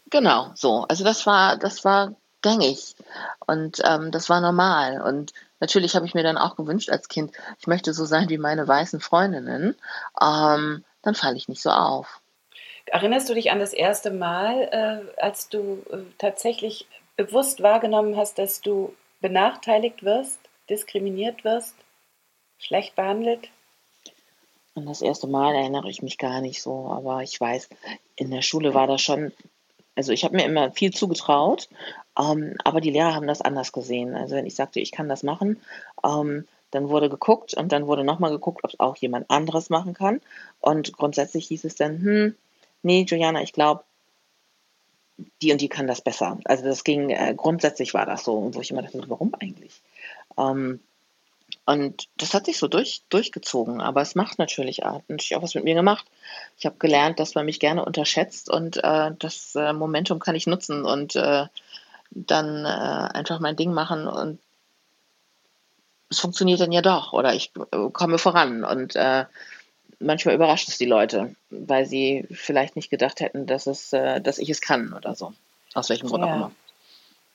Genau, 0.09 0.51
so. 0.55 0.85
Also 0.87 1.03
das 1.03 1.25
war, 1.25 1.57
das 1.57 1.83
war 1.83 2.15
gängig 2.41 2.95
und 3.45 3.81
ähm, 3.83 4.11
das 4.11 4.29
war 4.29 4.41
normal. 4.41 5.01
Und 5.01 5.33
natürlich 5.59 5.95
habe 5.95 6.05
ich 6.05 6.13
mir 6.13 6.23
dann 6.23 6.37
auch 6.37 6.55
gewünscht 6.55 6.89
als 6.89 7.09
Kind, 7.09 7.31
ich 7.59 7.67
möchte 7.67 7.93
so 7.93 8.05
sein 8.05 8.29
wie 8.29 8.37
meine 8.37 8.67
weißen 8.67 8.99
Freundinnen. 8.99 9.75
Ähm, 10.21 10.83
dann 11.01 11.15
falle 11.15 11.35
ich 11.35 11.47
nicht 11.47 11.61
so 11.61 11.69
auf. 11.69 12.21
Erinnerst 12.85 13.27
du 13.29 13.33
dich 13.33 13.51
an 13.51 13.59
das 13.59 13.73
erste 13.73 14.11
Mal, 14.11 14.69
äh, 15.17 15.21
als 15.21 15.49
du 15.49 15.83
äh, 15.91 15.97
tatsächlich 16.17 16.87
bewusst 17.17 17.61
wahrgenommen 17.61 18.15
hast, 18.15 18.37
dass 18.37 18.61
du 18.61 18.95
benachteiligt 19.19 20.03
wirst, 20.03 20.39
diskriminiert 20.69 21.43
wirst, 21.43 21.75
schlecht 22.57 22.95
behandelt? 22.95 23.49
An 24.75 24.85
das 24.85 25.01
erste 25.01 25.27
Mal 25.27 25.55
erinnere 25.55 25.89
ich 25.89 26.01
mich 26.01 26.17
gar 26.17 26.39
nicht 26.39 26.61
so, 26.61 26.87
aber 26.91 27.23
ich 27.23 27.41
weiß, 27.41 27.67
in 28.15 28.31
der 28.31 28.43
Schule 28.43 28.73
war 28.73 28.87
das 28.87 29.01
schon, 29.01 29.33
also 29.97 30.11
ich 30.11 30.23
habe 30.23 30.35
mir 30.35 30.45
immer 30.45 30.71
viel 30.71 30.93
zugetraut, 30.93 31.67
ähm, 32.19 32.55
aber 32.63 32.81
die 32.81 32.91
Lehrer 32.91 33.15
haben 33.15 33.25
das 33.25 33.41
anders 33.41 33.71
gesehen. 33.71 34.15
Also 34.15 34.35
wenn 34.35 34.45
ich 34.45 34.53
sagte, 34.53 34.79
ich 34.79 34.91
kann 34.91 35.09
das 35.09 35.23
machen, 35.23 35.59
ähm, 36.05 36.47
dann 36.69 36.89
wurde 36.89 37.09
geguckt 37.09 37.55
und 37.55 37.71
dann 37.71 37.87
wurde 37.87 38.03
nochmal 38.03 38.29
geguckt, 38.29 38.63
ob 38.63 38.69
es 38.71 38.79
auch 38.79 38.95
jemand 38.97 39.29
anderes 39.31 39.71
machen 39.71 39.95
kann. 39.95 40.21
Und 40.59 40.93
grundsätzlich 40.93 41.47
hieß 41.47 41.65
es 41.65 41.75
dann, 41.75 41.99
hm, 41.99 42.35
nee, 42.83 43.05
Juliana, 43.07 43.41
ich 43.41 43.53
glaube, 43.53 43.83
die 45.41 45.51
und 45.51 45.61
die 45.61 45.69
kann 45.69 45.87
das 45.87 46.01
besser. 46.01 46.37
Also 46.45 46.63
das 46.63 46.83
ging, 46.83 47.09
äh, 47.09 47.33
grundsätzlich 47.35 47.95
war 47.95 48.05
das 48.05 48.23
so, 48.23 48.53
wo 48.53 48.61
ich 48.61 48.69
immer 48.69 48.83
dachte, 48.83 49.01
warum 49.07 49.33
eigentlich? 49.33 49.81
Ähm, 50.37 50.79
und 51.67 52.07
das 52.15 52.33
hat 52.33 52.45
sich 52.45 52.57
so 52.57 52.69
durch, 52.69 53.01
durchgezogen, 53.09 53.81
aber 53.81 54.01
es 54.01 54.15
macht 54.15 54.39
natürlich, 54.39 54.79
hat 54.79 55.03
natürlich 55.09 55.35
auch 55.35 55.43
was 55.43 55.53
mit 55.53 55.65
mir 55.65 55.75
gemacht. 55.75 56.05
Ich 56.57 56.65
habe 56.65 56.77
gelernt, 56.79 57.19
dass 57.19 57.35
man 57.35 57.45
mich 57.45 57.59
gerne 57.59 57.83
unterschätzt 57.83 58.49
und 58.49 58.77
äh, 58.77 59.11
das 59.19 59.53
äh, 59.53 59.73
Momentum 59.73 60.19
kann 60.19 60.33
ich 60.35 60.47
nutzen 60.47 60.85
und 60.85 61.17
äh, 61.17 61.45
dann 62.11 62.63
äh, 62.63 63.17
einfach 63.17 63.41
mein 63.41 63.57
Ding 63.57 63.73
machen 63.73 64.07
und 64.07 64.39
es 66.09 66.21
funktioniert 66.21 66.61
dann 66.61 66.71
ja 66.71 66.81
doch 66.81 67.11
oder 67.11 67.33
ich 67.33 67.51
komme 67.91 68.17
voran 68.17 68.63
und 68.63 68.95
äh, 68.95 69.25
manchmal 69.99 70.35
überrascht 70.35 70.69
es 70.69 70.77
die 70.77 70.85
Leute, 70.85 71.35
weil 71.49 71.85
sie 71.85 72.25
vielleicht 72.31 72.77
nicht 72.77 72.89
gedacht 72.89 73.19
hätten, 73.19 73.45
dass 73.45 73.67
es, 73.67 73.91
äh, 73.91 74.21
dass 74.21 74.37
ich 74.37 74.49
es 74.49 74.61
kann 74.61 74.93
oder 74.93 75.15
so. 75.15 75.33
Aus 75.73 75.89
welchem 75.89 76.07
Grund 76.07 76.23
ja. 76.23 76.31
auch 76.31 76.35
immer. 76.35 76.51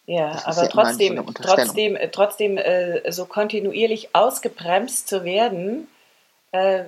Ja, 0.06 0.42
aber 0.46 0.62
ja 0.64 0.68
trotzdem, 0.68 1.16
so 1.16 1.32
trotzdem, 1.32 1.98
trotzdem 2.10 2.58
äh, 2.58 3.10
so 3.12 3.24
kontinuierlich 3.24 4.14
ausgebremst 4.14 5.08
zu 5.08 5.24
werden, 5.24 5.86
äh, 6.50 6.84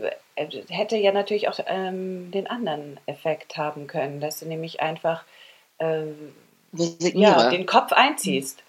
hätte 0.68 0.97
ja 0.97 1.12
natürlich 1.12 1.49
auch 1.49 1.59
ähm, 1.66 2.30
den 2.33 2.49
anderen 2.49 2.99
Effekt 3.06 3.56
haben 3.56 3.87
können, 3.87 4.21
dass 4.21 4.40
du 4.40 4.47
nämlich 4.47 4.80
einfach 4.80 5.25
äh, 5.78 6.06
ja, 6.73 7.50
den 7.50 7.66
Kopf 7.66 7.92
einziehst. 7.92 8.62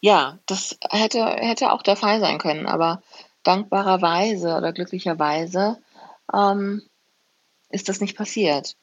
Ja, 0.00 0.38
das 0.46 0.78
hätte, 0.90 1.24
hätte 1.24 1.72
auch 1.72 1.82
der 1.82 1.96
Fall 1.96 2.20
sein 2.20 2.38
können, 2.38 2.66
aber 2.66 3.02
dankbarerweise 3.42 4.56
oder 4.56 4.72
glücklicherweise 4.72 5.78
ähm, 6.32 6.82
ist 7.70 7.88
das 7.88 8.00
nicht 8.00 8.16
passiert. 8.16 8.76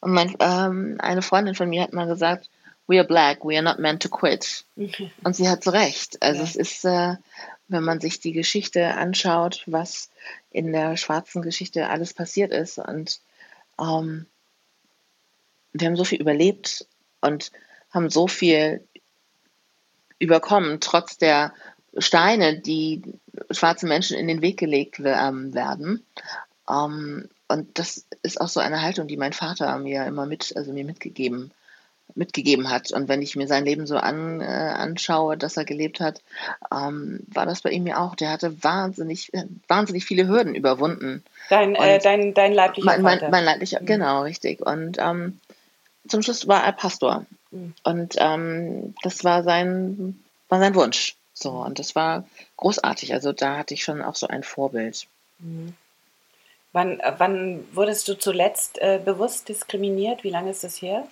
Und 0.00 0.12
mein, 0.12 0.36
ähm, 0.38 0.96
eine 1.00 1.22
Freundin 1.22 1.54
von 1.54 1.68
mir 1.68 1.82
hat 1.82 1.92
mal 1.92 2.06
gesagt, 2.06 2.48
we 2.88 2.98
are 2.98 3.06
black, 3.06 3.44
we 3.44 3.56
are 3.56 3.62
not 3.62 3.78
meant 3.78 4.02
to 4.02 4.08
quit. 4.08 4.64
Und 5.24 5.36
sie 5.36 5.48
hat 5.48 5.62
so 5.62 5.70
recht. 5.70 6.20
Also 6.22 6.40
ja. 6.40 6.44
es 6.44 6.56
ist, 6.56 6.84
äh, 6.84 7.16
wenn 7.68 7.84
man 7.84 8.00
sich 8.00 8.18
die 8.18 8.32
Geschichte 8.32 8.94
anschaut, 8.94 9.62
was 9.66 10.10
in 10.50 10.72
der 10.72 10.96
schwarzen 10.96 11.42
Geschichte 11.42 11.88
alles 11.88 12.14
passiert 12.14 12.50
ist. 12.50 12.78
Und 12.78 13.20
ähm, 13.78 14.26
wir 15.72 15.86
haben 15.86 15.96
so 15.96 16.04
viel 16.04 16.20
überlebt 16.20 16.86
und 17.20 17.52
haben 17.90 18.10
so 18.10 18.26
viel 18.26 18.82
überkommen, 20.18 20.80
trotz 20.80 21.18
der 21.18 21.52
Steine, 21.98 22.58
die 22.58 23.02
schwarzen 23.50 23.88
Menschen 23.88 24.16
in 24.16 24.28
den 24.28 24.42
Weg 24.42 24.58
gelegt 24.58 25.00
ähm, 25.04 25.54
werden. 25.54 26.04
Ähm, 26.68 27.28
und 27.48 27.78
das 27.78 28.06
ist 28.22 28.40
auch 28.40 28.48
so 28.48 28.60
eine 28.60 28.82
Haltung, 28.82 29.08
die 29.08 29.16
mein 29.16 29.32
Vater 29.32 29.78
mir 29.78 30.06
immer 30.06 30.26
mit, 30.26 30.54
also 30.56 30.72
mir 30.72 30.84
mitgegeben, 30.84 31.50
mitgegeben 32.14 32.70
hat. 32.70 32.90
Und 32.90 33.08
wenn 33.08 33.22
ich 33.22 33.36
mir 33.36 33.46
sein 33.46 33.64
Leben 33.64 33.86
so 33.86 33.96
an, 33.96 34.40
äh, 34.40 34.44
anschaue, 34.44 35.36
dass 35.36 35.56
er 35.56 35.64
gelebt 35.64 36.00
hat, 36.00 36.20
ähm, 36.72 37.20
war 37.28 37.46
das 37.46 37.62
bei 37.62 37.70
ihm 37.70 37.86
ja 37.86 37.98
auch. 38.04 38.14
Der 38.14 38.30
hatte 38.30 38.62
wahnsinnig, 38.62 39.30
wahnsinnig 39.68 40.04
viele 40.04 40.26
Hürden 40.26 40.54
überwunden. 40.54 41.22
Dein, 41.48 41.74
äh, 41.74 41.98
dein, 41.98 42.34
dein 42.34 42.52
leiblicher 42.52 42.86
mein, 42.86 43.02
mein, 43.02 43.30
mein 43.30 43.44
leiblicher, 43.44 43.80
mhm. 43.80 43.86
genau, 43.86 44.22
richtig. 44.22 44.60
Und 44.60 44.98
ähm, 44.98 45.40
zum 46.08 46.22
Schluss 46.22 46.48
war 46.48 46.64
er 46.64 46.72
Pastor. 46.72 47.24
Mhm. 47.50 47.74
Und 47.84 48.14
ähm, 48.18 48.94
das 49.02 49.24
war 49.24 49.42
sein, 49.42 50.18
war 50.48 50.58
sein 50.58 50.74
Wunsch. 50.74 51.16
So, 51.34 51.50
und 51.50 51.78
das 51.78 51.94
war 51.94 52.24
großartig. 52.56 53.14
Also 53.14 53.32
da 53.32 53.58
hatte 53.58 53.74
ich 53.74 53.84
schon 53.84 54.02
auch 54.02 54.16
so 54.16 54.26
ein 54.26 54.42
Vorbild. 54.42 55.06
Mhm. 55.38 55.74
Wann, 56.72 57.00
äh, 57.00 57.12
wann 57.18 57.64
wurdest 57.72 58.08
du 58.08 58.18
zuletzt 58.18 58.78
äh, 58.78 59.00
bewusst 59.02 59.48
diskriminiert? 59.48 60.24
Wie 60.24 60.30
lange 60.30 60.50
ist 60.50 60.64
das 60.64 60.82
her? 60.82 61.06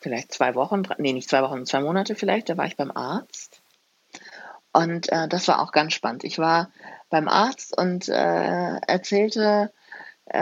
Vielleicht 0.00 0.32
zwei 0.32 0.54
Wochen, 0.54 0.82
nee, 0.98 1.12
nicht 1.12 1.28
zwei 1.28 1.42
Wochen, 1.42 1.66
zwei 1.66 1.80
Monate 1.80 2.14
vielleicht. 2.14 2.48
Da 2.48 2.56
war 2.56 2.66
ich 2.66 2.76
beim 2.76 2.90
Arzt. 2.90 3.60
Und 4.72 5.10
äh, 5.10 5.28
das 5.28 5.48
war 5.48 5.60
auch 5.60 5.72
ganz 5.72 5.92
spannend. 5.92 6.24
Ich 6.24 6.38
war 6.38 6.70
beim 7.10 7.28
Arzt 7.28 7.76
und 7.76 8.08
äh, 8.08 8.76
erzählte, 8.86 9.72
äh, 10.26 10.38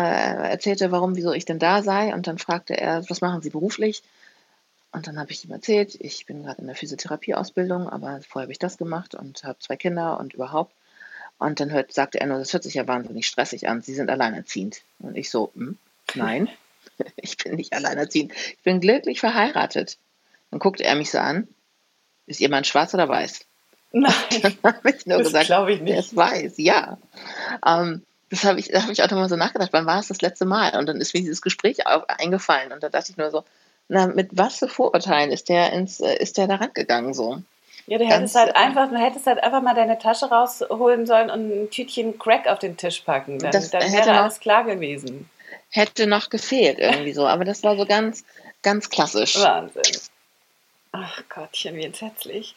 erzählte, 0.50 0.90
warum, 0.90 1.16
wieso 1.16 1.32
ich 1.32 1.44
denn 1.44 1.58
da 1.58 1.82
sei. 1.82 2.12
Und 2.12 2.26
dann 2.26 2.38
fragte 2.38 2.76
er, 2.76 3.08
was 3.08 3.20
machen 3.20 3.42
Sie 3.42 3.50
beruflich? 3.50 4.02
Und 4.92 5.06
dann 5.06 5.18
habe 5.18 5.30
ich 5.30 5.44
ihm 5.44 5.50
erzählt, 5.52 5.94
ich 5.94 6.26
bin 6.26 6.42
gerade 6.42 6.60
in 6.60 6.66
der 6.66 6.76
Physiotherapieausbildung, 6.76 7.88
aber 7.88 8.20
vorher 8.26 8.46
habe 8.46 8.52
ich 8.52 8.58
das 8.58 8.78
gemacht 8.78 9.14
und 9.14 9.44
habe 9.44 9.58
zwei 9.58 9.76
Kinder 9.76 10.18
und 10.18 10.34
überhaupt. 10.34 10.74
Und 11.38 11.60
dann 11.60 11.70
hört, 11.70 11.92
sagte 11.92 12.18
er 12.18 12.26
nur, 12.26 12.38
das 12.38 12.52
hört 12.52 12.62
sich 12.62 12.74
ja 12.74 12.88
wahnsinnig 12.88 13.26
stressig 13.26 13.68
an. 13.68 13.82
Sie 13.82 13.94
sind 13.94 14.10
alleinerziehend. 14.10 14.82
Und 14.98 15.16
ich 15.16 15.30
so, 15.30 15.52
hm, 15.54 15.76
nein, 16.14 16.48
ich 17.16 17.36
bin 17.38 17.54
nicht 17.56 17.72
alleinerziehend. 17.72 18.32
Ich 18.34 18.62
bin 18.62 18.80
glücklich 18.80 19.20
verheiratet. 19.20 19.98
Dann 20.50 20.60
guckte 20.60 20.84
er 20.84 20.94
mich 20.94 21.10
so 21.10 21.18
an. 21.18 21.48
Ist 22.26 22.40
jemand 22.40 22.66
schwarz 22.66 22.94
oder 22.94 23.08
weiß? 23.08 23.40
Nein. 23.92 24.12
Dann 24.42 24.56
habe 24.62 24.90
ich 24.90 25.06
nur 25.06 25.18
das 25.18 25.28
gesagt, 25.28 25.46
glaube 25.46 25.72
ich 25.72 25.80
nicht. 25.80 25.94
Er 25.94 26.00
ist 26.00 26.16
weiß, 26.16 26.54
ja. 26.58 26.98
Ähm, 27.64 28.02
das 28.30 28.44
habe 28.44 28.58
ich, 28.58 28.68
da 28.68 28.82
habe 28.82 28.92
ich 28.92 29.02
auch 29.02 29.10
mal 29.12 29.28
so 29.28 29.36
nachgedacht, 29.36 29.72
wann 29.72 29.86
war 29.86 30.00
es 30.00 30.08
das 30.08 30.20
letzte 30.20 30.44
Mal? 30.44 30.76
Und 30.76 30.86
dann 30.86 31.00
ist 31.00 31.14
mir 31.14 31.20
dieses 31.20 31.42
Gespräch 31.42 31.86
auf, 31.86 32.08
eingefallen. 32.08 32.72
Und 32.72 32.82
da 32.82 32.88
dachte 32.88 33.12
ich 33.12 33.16
nur 33.16 33.30
so, 33.30 33.44
na, 33.88 34.08
mit 34.08 34.30
was 34.32 34.58
für 34.58 34.68
Vorurteilen 34.68 35.30
ist 35.30 35.48
der 35.48 35.72
ins, 35.72 36.00
äh, 36.00 36.16
ist 36.16 36.36
der 36.38 36.48
da 36.48 36.56
rangegangen 36.56 37.14
so? 37.14 37.38
Ja, 37.86 37.98
du 37.98 38.04
hättest 38.04 38.34
halt 38.34 38.50
äh, 38.50 38.54
einfach, 38.54 38.88
du 38.90 38.96
hättest 38.96 39.26
halt 39.26 39.42
einfach 39.42 39.62
mal 39.62 39.74
deine 39.74 39.98
Tasche 39.98 40.26
rausholen 40.26 41.06
sollen 41.06 41.30
und 41.30 41.50
ein 41.50 41.70
Tütchen 41.70 42.18
Crack 42.18 42.48
auf 42.48 42.58
den 42.58 42.76
Tisch 42.76 43.00
packen. 43.02 43.38
Dann, 43.38 43.52
das 43.52 43.70
dann 43.70 43.92
wäre 43.92 44.10
alles 44.10 44.40
klar 44.40 44.64
gewesen. 44.64 45.30
Hätte 45.70 46.06
noch 46.06 46.30
gefehlt 46.30 46.78
irgendwie 46.78 47.12
so, 47.12 47.26
aber 47.26 47.44
das 47.44 47.62
war 47.62 47.76
so 47.76 47.84
ganz, 47.84 48.24
ganz 48.62 48.88
klassisch. 48.88 49.36
Wahnsinn. 49.36 49.82
Ach 50.92 51.22
Gottchen, 51.28 51.76
wie 51.76 51.84
entsetzlich. 51.84 52.54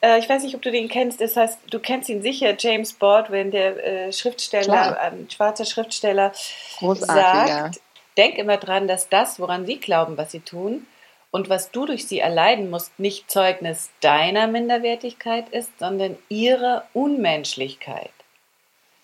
Äh, 0.00 0.18
ich 0.18 0.28
weiß 0.28 0.42
nicht, 0.42 0.54
ob 0.54 0.62
du 0.62 0.70
den 0.70 0.88
kennst. 0.88 1.20
Das 1.20 1.36
heißt, 1.36 1.58
du 1.70 1.78
kennst 1.80 2.08
ihn 2.08 2.22
sicher, 2.22 2.54
James 2.58 2.94
Baldwin, 2.94 3.50
der 3.50 3.84
äh, 3.84 4.12
Schriftsteller, 4.12 4.98
ein 5.00 5.28
schwarzer 5.30 5.66
Schriftsteller, 5.66 6.32
sagt, 6.80 7.80
denk 8.16 8.38
immer 8.38 8.56
dran, 8.56 8.88
dass 8.88 9.08
das, 9.08 9.38
woran 9.38 9.66
sie 9.66 9.78
glauben, 9.78 10.16
was 10.16 10.32
sie 10.32 10.40
tun, 10.40 10.86
und 11.30 11.50
was 11.50 11.70
du 11.70 11.84
durch 11.84 12.06
sie 12.06 12.20
erleiden 12.20 12.70
musst, 12.70 12.98
nicht 12.98 13.30
Zeugnis 13.30 13.90
deiner 14.00 14.46
Minderwertigkeit 14.46 15.48
ist, 15.50 15.78
sondern 15.78 16.16
ihrer 16.28 16.86
Unmenschlichkeit. 16.94 18.12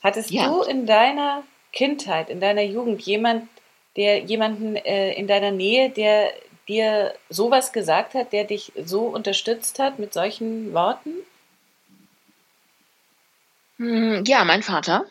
Hattest 0.02 0.30
ja. 0.30 0.46
du 0.46 0.62
in 0.62 0.86
deiner 0.86 1.42
Kindheit, 1.74 2.30
in 2.30 2.40
deiner 2.40 2.62
Jugend 2.62 3.02
jemand, 3.02 3.48
der 3.96 4.20
jemanden 4.20 4.76
äh, 4.76 5.12
in 5.12 5.26
deiner 5.26 5.50
Nähe, 5.50 5.90
der 5.90 6.32
dir 6.68 7.14
sowas 7.28 7.72
gesagt 7.72 8.14
hat, 8.14 8.32
der 8.32 8.44
dich 8.44 8.72
so 8.84 9.02
unterstützt 9.02 9.78
hat 9.78 9.98
mit 9.98 10.14
solchen 10.14 10.72
Worten? 10.72 11.10
Hm, 13.76 14.24
ja, 14.26 14.44
mein 14.44 14.62
Vater. 14.62 15.04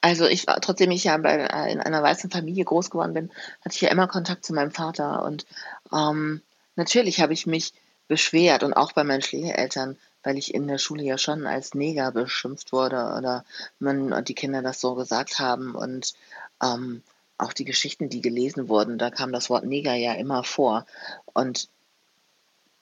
Also 0.00 0.26
ich 0.26 0.46
war, 0.46 0.60
trotzdem 0.60 0.90
ich 0.92 1.04
ja 1.04 1.16
bei, 1.18 1.36
äh, 1.36 1.72
in 1.72 1.80
einer 1.80 2.02
weißen 2.02 2.30
Familie 2.30 2.64
groß 2.64 2.90
geworden 2.90 3.12
bin, 3.12 3.30
hatte 3.62 3.74
ich 3.74 3.80
ja 3.82 3.90
immer 3.90 4.06
Kontakt 4.06 4.46
zu 4.46 4.54
meinem 4.54 4.70
Vater. 4.70 5.24
Und 5.24 5.44
ähm, 5.92 6.40
natürlich 6.76 7.20
habe 7.20 7.34
ich 7.34 7.46
mich 7.46 7.74
beschwert 8.08 8.62
und 8.62 8.72
auch 8.72 8.92
bei 8.92 9.04
meinen 9.04 9.22
Schwiegereltern, 9.22 9.98
weil 10.22 10.38
ich 10.38 10.54
in 10.54 10.66
der 10.66 10.78
Schule 10.78 11.02
ja 11.02 11.18
schon 11.18 11.46
als 11.46 11.74
Neger 11.74 12.12
beschimpft 12.12 12.72
wurde 12.72 13.14
oder 13.16 13.44
man 13.78 14.24
die 14.24 14.34
Kinder 14.34 14.62
das 14.62 14.80
so 14.80 14.94
gesagt 14.94 15.38
haben. 15.38 15.74
Und 15.74 16.14
ähm, 16.62 17.02
auch 17.38 17.52
die 17.52 17.64
Geschichten, 17.64 18.08
die 18.08 18.20
gelesen 18.20 18.68
wurden, 18.68 18.98
da 18.98 19.10
kam 19.10 19.32
das 19.32 19.48
Wort 19.50 19.64
Neger 19.64 19.94
ja 19.94 20.14
immer 20.14 20.44
vor. 20.44 20.86
Und 21.32 21.68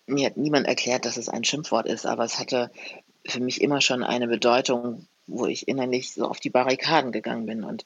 mir 0.06 0.26
hat 0.26 0.36
niemand 0.36 0.66
erklärt, 0.66 1.04
dass 1.04 1.16
es 1.16 1.28
ein 1.28 1.44
Schimpfwort 1.44 1.86
ist, 1.86 2.06
aber 2.06 2.24
es 2.24 2.38
hatte 2.38 2.70
für 3.26 3.40
mich 3.40 3.60
immer 3.60 3.80
schon 3.80 4.02
eine 4.02 4.26
Bedeutung, 4.26 5.06
wo 5.26 5.46
ich 5.46 5.68
innerlich 5.68 6.14
so 6.14 6.26
auf 6.26 6.40
die 6.40 6.50
Barrikaden 6.50 7.12
gegangen 7.12 7.46
bin 7.46 7.62
und 7.62 7.84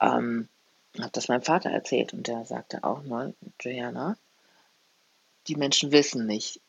ähm, 0.00 0.48
habe 0.98 1.10
das 1.12 1.28
meinem 1.28 1.42
Vater 1.42 1.70
erzählt 1.70 2.12
und 2.12 2.26
der 2.26 2.44
sagte 2.44 2.84
auch 2.84 3.02
nur, 3.02 3.32
Juliana, 3.60 4.16
die 5.46 5.56
Menschen 5.56 5.90
wissen 5.90 6.26
nicht, 6.26 6.60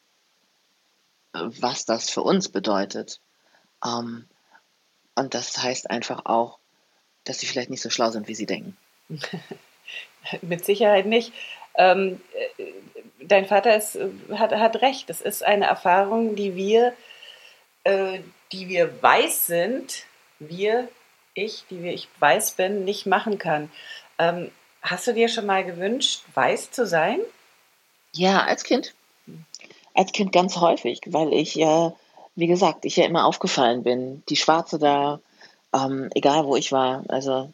was 1.33 1.85
das 1.85 2.09
für 2.09 2.21
uns 2.21 2.49
bedeutet. 2.49 3.19
Ähm, 3.83 4.25
und 5.15 5.33
das 5.33 5.61
heißt 5.61 5.89
einfach 5.89 6.25
auch, 6.25 6.59
dass 7.23 7.39
sie 7.39 7.47
vielleicht 7.47 7.69
nicht 7.69 7.81
so 7.81 7.89
schlau 7.89 8.09
sind, 8.11 8.27
wie 8.27 8.35
sie 8.35 8.45
denken. 8.45 8.77
Mit 10.41 10.65
Sicherheit 10.65 11.05
nicht. 11.05 11.33
Ähm, 11.75 12.21
äh, 12.57 12.63
dein 13.19 13.45
Vater 13.45 13.75
ist, 13.75 13.97
hat, 14.31 14.51
hat 14.51 14.81
recht. 14.81 15.09
Das 15.09 15.21
ist 15.21 15.43
eine 15.43 15.65
Erfahrung, 15.65 16.35
die 16.35 16.55
wir, 16.55 16.93
äh, 17.83 18.19
die 18.51 18.67
wir 18.67 19.01
weiß 19.01 19.47
sind, 19.47 20.05
wir 20.39 20.87
ich, 21.33 21.65
die 21.69 21.87
ich 21.89 22.07
weiß 22.19 22.51
bin, 22.51 22.85
nicht 22.85 23.05
machen 23.05 23.37
kann. 23.39 23.71
Ähm, 24.19 24.51
hast 24.81 25.07
du 25.07 25.13
dir 25.13 25.29
schon 25.29 25.45
mal 25.45 25.63
gewünscht, 25.63 26.23
weiß 26.33 26.71
zu 26.71 26.85
sein? 26.85 27.19
Ja, 28.13 28.43
als 28.43 28.63
Kind. 28.63 28.93
Als 29.93 30.11
Kind 30.11 30.31
ganz 30.31 30.57
häufig, 30.57 31.01
weil 31.07 31.33
ich, 31.33 31.59
äh, 31.59 31.91
wie 32.35 32.47
gesagt, 32.47 32.85
ich 32.85 32.95
ja 32.95 33.05
immer 33.05 33.25
aufgefallen 33.25 33.83
bin. 33.83 34.23
Die 34.29 34.35
Schwarze 34.35 34.79
da, 34.79 35.19
ähm, 35.73 36.09
egal 36.15 36.45
wo 36.45 36.55
ich 36.55 36.71
war, 36.71 37.03
also 37.09 37.51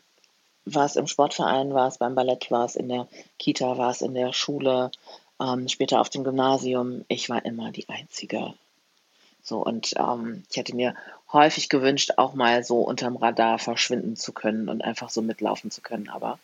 war 0.65 0.86
es 0.86 0.95
im 0.95 1.08
Sportverein, 1.08 1.73
war 1.73 1.88
es 1.88 1.97
beim 1.97 2.15
Ballett, 2.15 2.52
war 2.52 2.65
es 2.65 2.75
in 2.75 2.89
der 2.89 3.08
Kita, 3.38 3.78
war 3.78 3.91
es 3.91 4.02
in 4.02 4.13
der 4.13 4.34
Schule, 4.34 4.91
ähm, 5.41 5.67
später 5.67 5.99
auf 5.99 6.10
dem 6.10 6.23
Gymnasium. 6.23 7.06
Ich 7.08 7.30
war 7.30 7.43
immer 7.45 7.71
die 7.71 7.88
Einzige. 7.89 8.54
So, 9.41 9.63
und 9.63 9.93
ähm, 9.97 10.43
ich 10.49 10.58
hätte 10.58 10.75
mir 10.75 10.95
häufig 11.32 11.69
gewünscht, 11.69 12.13
auch 12.17 12.34
mal 12.34 12.63
so 12.63 12.82
unterm 12.82 13.15
Radar 13.15 13.58
verschwinden 13.60 14.15
zu 14.15 14.32
können 14.34 14.69
und 14.69 14.84
einfach 14.84 15.10
so 15.10 15.21
mitlaufen 15.21 15.71
zu 15.71 15.82
können, 15.82 16.10
aber 16.10 16.39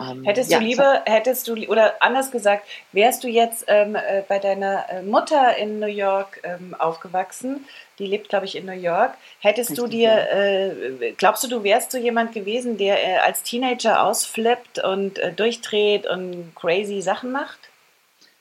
ähm, 0.00 0.24
hättest 0.24 0.50
ja, 0.50 0.58
du 0.58 0.64
lieber, 0.64 1.02
hättest 1.06 1.46
du, 1.46 1.54
oder 1.68 2.02
anders 2.02 2.30
gesagt, 2.32 2.66
wärst 2.92 3.22
du 3.22 3.28
jetzt 3.28 3.64
ähm, 3.68 3.94
äh, 3.94 4.22
bei 4.26 4.38
deiner 4.38 4.86
äh, 4.90 5.02
Mutter 5.02 5.56
in 5.56 5.78
New 5.78 5.86
York 5.86 6.40
ähm, 6.42 6.74
aufgewachsen, 6.76 7.64
die 8.00 8.06
lebt, 8.06 8.28
glaube 8.28 8.46
ich, 8.46 8.56
in 8.56 8.66
New 8.66 8.72
York, 8.72 9.14
hättest 9.38 9.70
Richtig, 9.70 9.84
du 9.84 9.90
dir, 9.90 10.08
ja. 10.08 10.26
äh, 10.26 11.12
glaubst 11.16 11.44
du, 11.44 11.48
du 11.48 11.62
wärst 11.62 11.92
so 11.92 11.98
jemand 11.98 12.32
gewesen, 12.32 12.76
der 12.76 13.02
äh, 13.06 13.18
als 13.18 13.44
Teenager 13.44 14.02
ausflippt 14.02 14.82
und 14.82 15.18
äh, 15.18 15.32
durchdreht 15.32 16.06
und 16.06 16.52
crazy 16.56 17.00
Sachen 17.00 17.30
macht? 17.30 17.58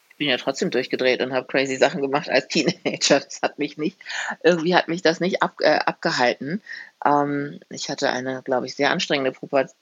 Ich 0.09 0.17
bin 0.17 0.29
ja 0.29 0.37
trotzdem 0.37 0.71
durchgedreht 0.71 1.21
und 1.21 1.33
habe 1.33 1.47
crazy 1.47 1.75
Sachen 1.75 2.01
gemacht 2.01 2.29
als 2.29 2.47
Teenager. 2.47 3.19
Das 3.19 3.41
hat 3.43 3.59
mich 3.59 3.77
nicht, 3.77 3.97
irgendwie 4.43 4.75
hat 4.75 4.87
mich 4.87 5.03
das 5.03 5.19
nicht 5.19 5.43
ab, 5.43 5.55
äh, 5.59 5.77
abgehalten. 5.77 6.63
Ähm, 7.05 7.59
ich 7.69 7.89
hatte 7.89 8.09
eine, 8.09 8.41
glaube 8.43 8.65
ich, 8.65 8.75
sehr 8.75 8.89
anstrengende 8.89 9.31
Pubertät 9.31 9.75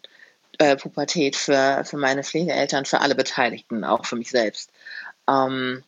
äh, 0.62 0.76
Pubertät 0.76 1.36
für, 1.36 1.84
für 1.86 1.98
meine 1.98 2.24
Pflegeeltern, 2.24 2.86
für 2.86 3.02
alle 3.02 3.16
Beteiligten, 3.16 3.84
auch 3.84 4.06
für 4.06 4.16
mich 4.16 4.30
selbst. 4.30 4.72
Ähm, 5.28 5.84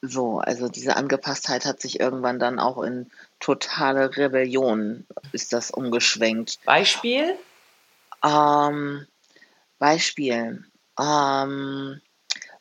so, 0.00 0.38
also 0.38 0.68
diese 0.68 0.96
Angepasstheit 0.96 1.64
hat 1.64 1.80
sich 1.80 1.98
irgendwann 1.98 2.38
dann 2.38 2.60
auch 2.60 2.80
in 2.80 3.10
totale 3.40 4.16
Rebellion 4.16 5.04
ist 5.32 5.52
das 5.52 5.72
umgeschwenkt. 5.72 6.60
Beispiel? 6.64 7.34
Ähm, 8.24 9.06
Beispiel. 9.80 10.64
Ähm, 11.00 12.00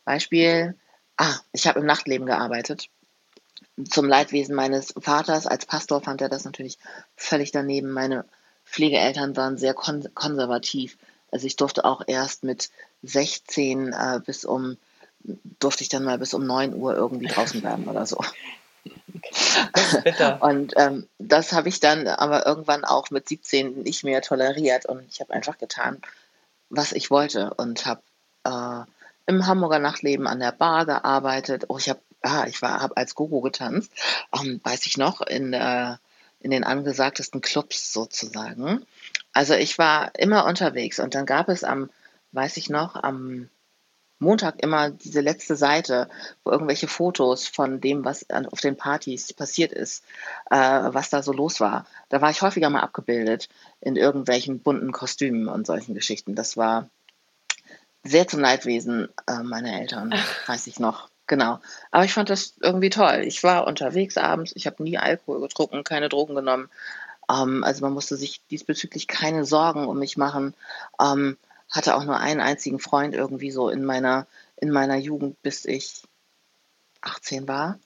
Beispiel. 0.05 0.75
Ah, 1.17 1.35
ich 1.53 1.67
habe 1.67 1.81
im 1.81 1.85
Nachtleben 1.85 2.25
gearbeitet. 2.25 2.89
Zum 3.87 4.07
Leidwesen 4.07 4.55
meines 4.55 4.91
Vaters 4.99 5.45
als 5.45 5.67
Pastor 5.67 6.01
fand 6.01 6.21
er 6.21 6.29
das 6.29 6.45
natürlich 6.45 6.79
völlig 7.15 7.51
daneben. 7.51 7.91
Meine 7.91 8.25
Pflegeeltern 8.65 9.37
waren 9.37 9.59
sehr 9.59 9.75
kon 9.75 10.07
konservativ. 10.15 10.97
Also 11.37 11.45
ich 11.45 11.55
durfte 11.55 11.85
auch 11.85 12.01
erst 12.07 12.43
mit 12.43 12.71
16 13.03 13.93
äh, 13.93 14.19
bis 14.25 14.43
um, 14.43 14.75
durfte 15.59 15.83
ich 15.83 15.89
dann 15.89 16.03
mal 16.03 16.17
bis 16.17 16.33
um 16.33 16.47
9 16.47 16.73
Uhr 16.73 16.95
irgendwie 16.95 17.27
draußen 17.27 17.61
bleiben 17.61 17.87
oder 17.87 18.07
so. 18.07 18.17
und 20.39 20.73
ähm, 20.77 21.07
das 21.19 21.53
habe 21.53 21.69
ich 21.69 21.79
dann 21.79 22.07
aber 22.07 22.47
irgendwann 22.47 22.85
auch 22.85 23.11
mit 23.11 23.29
17 23.29 23.83
nicht 23.83 24.03
mehr 24.03 24.23
toleriert 24.23 24.87
und 24.87 25.05
ich 25.11 25.19
habe 25.19 25.31
einfach 25.31 25.59
getan, 25.59 26.01
was 26.71 26.91
ich 26.91 27.11
wollte 27.11 27.53
und 27.53 27.85
habe 27.85 28.01
äh, 28.43 28.81
im 29.27 29.45
Hamburger 29.45 29.77
Nachtleben 29.77 30.25
an 30.25 30.39
der 30.39 30.53
Bar 30.53 30.87
gearbeitet. 30.87 31.65
Oh, 31.67 31.77
ich 31.77 31.87
habe 31.87 31.99
ah, 32.23 32.45
ich 32.47 32.63
war 32.63 32.81
habe 32.81 32.97
als 32.97 33.13
Gogo 33.13 33.41
getanzt, 33.41 33.91
ähm, 34.33 34.59
weiß 34.63 34.87
ich 34.87 34.97
noch 34.97 35.21
in 35.21 35.53
äh, 35.53 35.97
in 36.39 36.49
den 36.49 36.63
angesagtesten 36.63 37.41
Clubs 37.41 37.93
sozusagen. 37.93 38.87
Also 39.37 39.53
ich 39.53 39.77
war 39.77 40.13
immer 40.17 40.45
unterwegs 40.45 40.99
und 40.99 41.13
dann 41.13 41.27
gab 41.27 41.47
es 41.47 41.63
am, 41.63 41.91
weiß 42.31 42.57
ich 42.57 42.71
noch, 42.71 42.95
am 42.95 43.51
Montag 44.17 44.63
immer 44.63 44.89
diese 44.89 45.21
letzte 45.21 45.55
Seite, 45.55 46.09
wo 46.43 46.49
irgendwelche 46.49 46.87
Fotos 46.87 47.47
von 47.47 47.79
dem, 47.79 48.03
was 48.03 48.25
auf 48.31 48.61
den 48.61 48.77
Partys 48.77 49.31
passiert 49.33 49.73
ist, 49.73 50.03
äh, 50.49 50.55
was 50.57 51.11
da 51.11 51.21
so 51.21 51.33
los 51.33 51.59
war. 51.59 51.85
Da 52.09 52.19
war 52.19 52.31
ich 52.31 52.41
häufiger 52.41 52.71
mal 52.71 52.81
abgebildet 52.81 53.47
in 53.79 53.95
irgendwelchen 53.95 54.59
bunten 54.61 54.91
Kostümen 54.91 55.47
und 55.49 55.67
solchen 55.67 55.93
Geschichten. 55.93 56.33
Das 56.33 56.57
war 56.57 56.89
sehr 58.03 58.27
zum 58.27 58.39
Leidwesen 58.39 59.07
äh, 59.27 59.43
meiner 59.43 59.79
Eltern, 59.79 60.15
weiß 60.47 60.65
ich 60.65 60.79
noch. 60.79 61.11
Genau. 61.27 61.59
Aber 61.91 62.05
ich 62.05 62.13
fand 62.13 62.31
das 62.31 62.55
irgendwie 62.59 62.89
toll. 62.89 63.21
Ich 63.23 63.43
war 63.43 63.67
unterwegs 63.67 64.17
abends, 64.17 64.53
ich 64.55 64.65
habe 64.65 64.81
nie 64.81 64.97
Alkohol 64.97 65.41
getrunken, 65.41 65.83
keine 65.83 66.09
Drogen 66.09 66.33
genommen. 66.33 66.71
Ähm, 67.29 67.63
also 67.63 67.83
man 67.83 67.93
musste 67.93 68.15
sich 68.15 68.41
diesbezüglich 68.47 69.07
keine 69.07 69.45
Sorgen 69.45 69.87
um 69.87 69.99
mich 69.99 70.17
machen. 70.17 70.53
Ähm, 71.01 71.37
hatte 71.71 71.95
auch 71.95 72.03
nur 72.05 72.17
einen 72.17 72.39
einzigen 72.39 72.79
Freund 72.79 73.13
irgendwie 73.13 73.51
so 73.51 73.69
in 73.69 73.83
meiner, 73.83 74.27
in 74.55 74.71
meiner 74.71 74.95
Jugend, 74.95 75.41
bis 75.41 75.65
ich 75.65 76.03
18 77.01 77.47
war. 77.47 77.79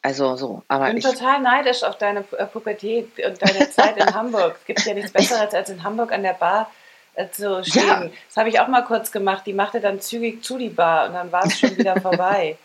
Also 0.00 0.36
so, 0.36 0.62
aber 0.68 0.86
ich 0.86 0.94
bin 0.94 0.98
ich, 0.98 1.18
total 1.18 1.40
neidisch 1.40 1.82
auf 1.82 1.98
deine 1.98 2.24
äh, 2.36 2.46
Pubertät 2.46 3.10
und 3.24 3.42
deine 3.42 3.70
Zeit 3.72 3.96
in 3.96 4.14
Hamburg. 4.14 4.56
Es 4.60 4.66
gibt 4.66 4.86
ja 4.86 4.94
nichts 4.94 5.12
Besseres, 5.12 5.52
als 5.52 5.70
in 5.70 5.82
Hamburg 5.82 6.12
an 6.12 6.22
der 6.22 6.34
Bar 6.34 6.70
äh, 7.14 7.28
zu 7.30 7.64
stehen. 7.64 7.86
Ja. 7.86 8.10
Das 8.28 8.36
habe 8.36 8.48
ich 8.48 8.60
auch 8.60 8.68
mal 8.68 8.84
kurz 8.84 9.10
gemacht. 9.10 9.42
Die 9.46 9.52
machte 9.52 9.80
dann 9.80 10.00
zügig 10.00 10.44
zu 10.44 10.56
die 10.56 10.68
Bar 10.68 11.08
und 11.08 11.14
dann 11.14 11.32
war 11.32 11.44
es 11.44 11.58
schon 11.58 11.76
wieder 11.76 12.00
vorbei. 12.00 12.56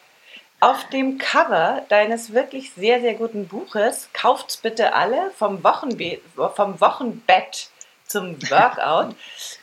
Auf 0.63 0.88
dem 0.91 1.17
Cover 1.17 1.82
deines 1.89 2.32
wirklich 2.32 2.71
sehr, 2.71 3.02
sehr 3.02 3.15
guten 3.15 3.49
Buches, 3.49 4.08
kauft's 4.13 4.56
bitte 4.56 4.93
alle, 4.93 5.30
vom, 5.32 5.62
Wochenbe 5.62 6.21
vom 6.56 6.80
Wochenbett 6.80 7.67
zum 8.08 8.41
Workout, 8.49 9.13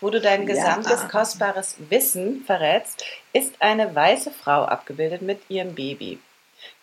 wo 0.03 0.11
du 0.11 0.21
dein 0.21 0.45
gesamtes 0.47 1.01
ja. 1.01 1.09
kostbares 1.09 1.77
Wissen 1.89 2.45
verrätst, 2.45 3.03
ist 3.33 3.55
eine 3.61 3.95
weiße 3.95 4.31
Frau 4.31 4.67
abgebildet 4.67 5.23
mit 5.23 5.41
ihrem 5.49 5.75
Baby. 5.75 6.19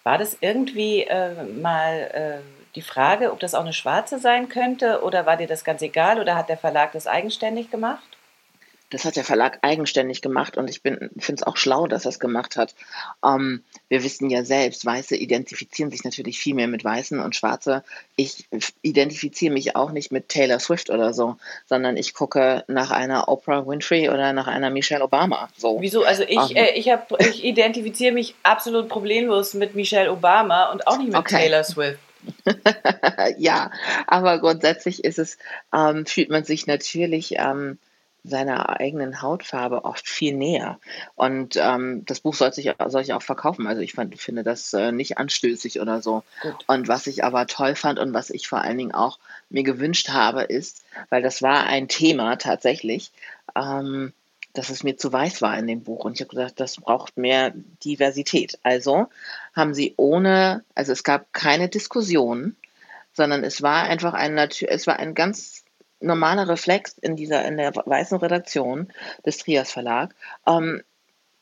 War 0.04 0.18
das 0.18 0.36
irgendwie 0.42 1.04
äh, 1.04 1.44
mal 1.44 2.42
äh, 2.42 2.74
die 2.74 2.82
Frage, 2.82 3.32
ob 3.32 3.40
das 3.40 3.54
auch 3.54 3.62
eine 3.62 3.74
schwarze 3.74 4.18
sein 4.18 4.50
könnte 4.50 5.04
oder 5.04 5.28
war 5.28 5.38
dir 5.38 5.46
das 5.46 5.64
ganz 5.64 5.84
egal 5.84 6.20
oder 6.20 6.34
hat 6.36 6.50
der 6.50 6.58
Verlag 6.58 6.92
das 6.94 7.06
eigenständig 7.06 7.70
gemacht? 7.70 8.17
Das 8.90 9.04
hat 9.04 9.16
der 9.18 9.24
Verlag 9.24 9.60
eigenständig 9.64 10.22
gemacht 10.22 10.58
und 10.58 10.70
ich 10.70 10.82
finde 10.82 11.10
es 11.18 11.44
auch 11.44 11.58
schlau, 11.58 11.88
dass 11.88 12.06
er 12.06 12.10
es 12.10 12.20
gemacht 12.20 12.56
hat. 12.56 12.74
Ähm, 13.24 13.64
wir 13.90 14.04
wissen 14.04 14.30
ja 14.30 14.46
selbst, 14.46 14.86
Weiße 14.86 15.16
identifizieren 15.16 15.92
sich 15.92 16.04
natürlich 16.04 16.40
viel 16.40 16.56
mehr 16.56 16.68
mit 16.68 16.84
Weißen 16.84 17.20
und 17.20 17.36
Schwarze. 17.36 17.84
Ich 18.16 18.46
identifiziere 18.82 19.54
mich 19.54 19.76
auch 19.76 19.92
nicht 19.92 20.12
mit 20.12 20.30
Taylor 20.30 20.60
Swift 20.60 20.90
oder 20.90 21.14
so, 21.14 21.36
sondern 21.66 21.98
ich 21.98 22.14
gucke 22.14 22.64
nach 22.68 22.92
einer 22.92 23.28
Oprah 23.28 23.68
Winfrey 23.68 24.10
oder 24.10 24.32
nach 24.32 24.48
einer 24.48 24.70
Michelle 24.70 25.04
Obama. 25.04 25.50
So. 25.58 25.82
Wieso? 25.82 26.04
Also 26.04 26.24
ich, 26.24 26.38
um, 26.38 26.50
ähm. 26.52 26.56
äh, 26.56 26.72
ich, 26.78 26.90
hab, 26.90 27.20
ich 27.20 27.44
identifiziere 27.44 28.14
mich 28.14 28.36
absolut 28.44 28.88
problemlos 28.88 29.54
mit 29.54 29.76
Michelle 29.76 30.12
Obama 30.12 30.72
und 30.72 30.88
auch 30.88 30.98
nicht 30.98 31.08
mit 31.08 31.18
okay. 31.18 31.38
Taylor 31.38 31.64
Swift. 31.64 32.00
ja, 33.38 33.72
aber 34.06 34.40
grundsätzlich 34.40 35.04
ist 35.04 35.20
es, 35.20 35.38
ähm, 35.74 36.06
fühlt 36.06 36.30
man 36.30 36.44
sich 36.44 36.68
natürlich 36.68 37.36
ähm, 37.38 37.78
seiner 38.24 38.80
eigenen 38.80 39.22
Hautfarbe 39.22 39.86
oft 39.86 40.08
viel 40.08 40.36
näher. 40.36 40.80
Und 41.16 41.56
ähm, 41.56 42.04
das 42.06 42.20
Buch 42.20 42.34
soll 42.34 42.54
sich, 42.54 42.72
soll 42.88 43.02
ich 43.02 43.14
auch 43.14 43.22
verkaufen. 43.22 43.68
Also 43.68 43.82
ich 43.82 43.94
fand, 43.94 44.20
finde 44.20 44.44
das 44.44 44.74
äh, 44.74 44.92
nicht 44.92 45.18
anstößig 45.18 45.80
oder 45.80 46.02
so. 46.02 46.24
Gut. 46.42 46.66
Und 46.68 46.88
was 46.88 47.08
ich 47.08 47.24
aber 47.24 47.48
toll 47.48 47.76
fand 47.76 48.00
und 48.00 48.14
was 48.14 48.30
ich 48.30 48.48
vor 48.48 48.62
allen 48.62 48.78
Dingen 48.78 48.94
auch 48.94 49.20
mir 49.50 49.64
gewünscht 49.64 50.10
habe, 50.10 50.44
ist, 50.44 50.84
weil 51.10 51.22
das 51.22 51.42
war 51.42 51.66
ein 51.66 51.88
Thema 51.88 52.36
tatsächlich, 52.36 53.12
ähm, 53.56 54.14
dass 54.54 54.70
es 54.70 54.84
mir 54.84 54.98
zu 54.98 55.14
weiß 55.14 55.42
war 55.42 55.58
in 55.58 55.68
dem 55.68 55.84
Buch. 55.84 56.04
Und 56.04 56.14
ich 56.14 56.22
habe 56.22 56.36
gesagt, 56.36 56.60
das 56.60 56.78
braucht 56.78 57.18
mehr 57.18 57.54
Diversität. 57.84 58.60
Also 58.64 59.08
haben 59.56 59.74
sie 59.74 59.94
ohne, 59.98 60.64
also 60.76 60.92
es 60.92 61.04
gab 61.04 61.32
keine 61.32 61.70
Diskussion, 61.70 62.56
sondern 63.14 63.44
es 63.44 63.62
war 63.62 63.84
einfach 63.84 64.14
ein, 64.14 64.38
es 64.38 64.88
war 64.88 64.98
ein 64.98 65.14
ganz 65.14 65.64
normaler 66.00 66.48
Reflex 66.48 66.98
in 66.98 67.16
dieser, 67.16 67.46
in 67.46 67.58
der 67.58 67.76
weißen 67.76 68.18
Redaktion 68.18 68.92
des 69.26 69.38
Trias 69.38 69.72
Verlag, 69.72 70.16
ähm, 70.46 70.84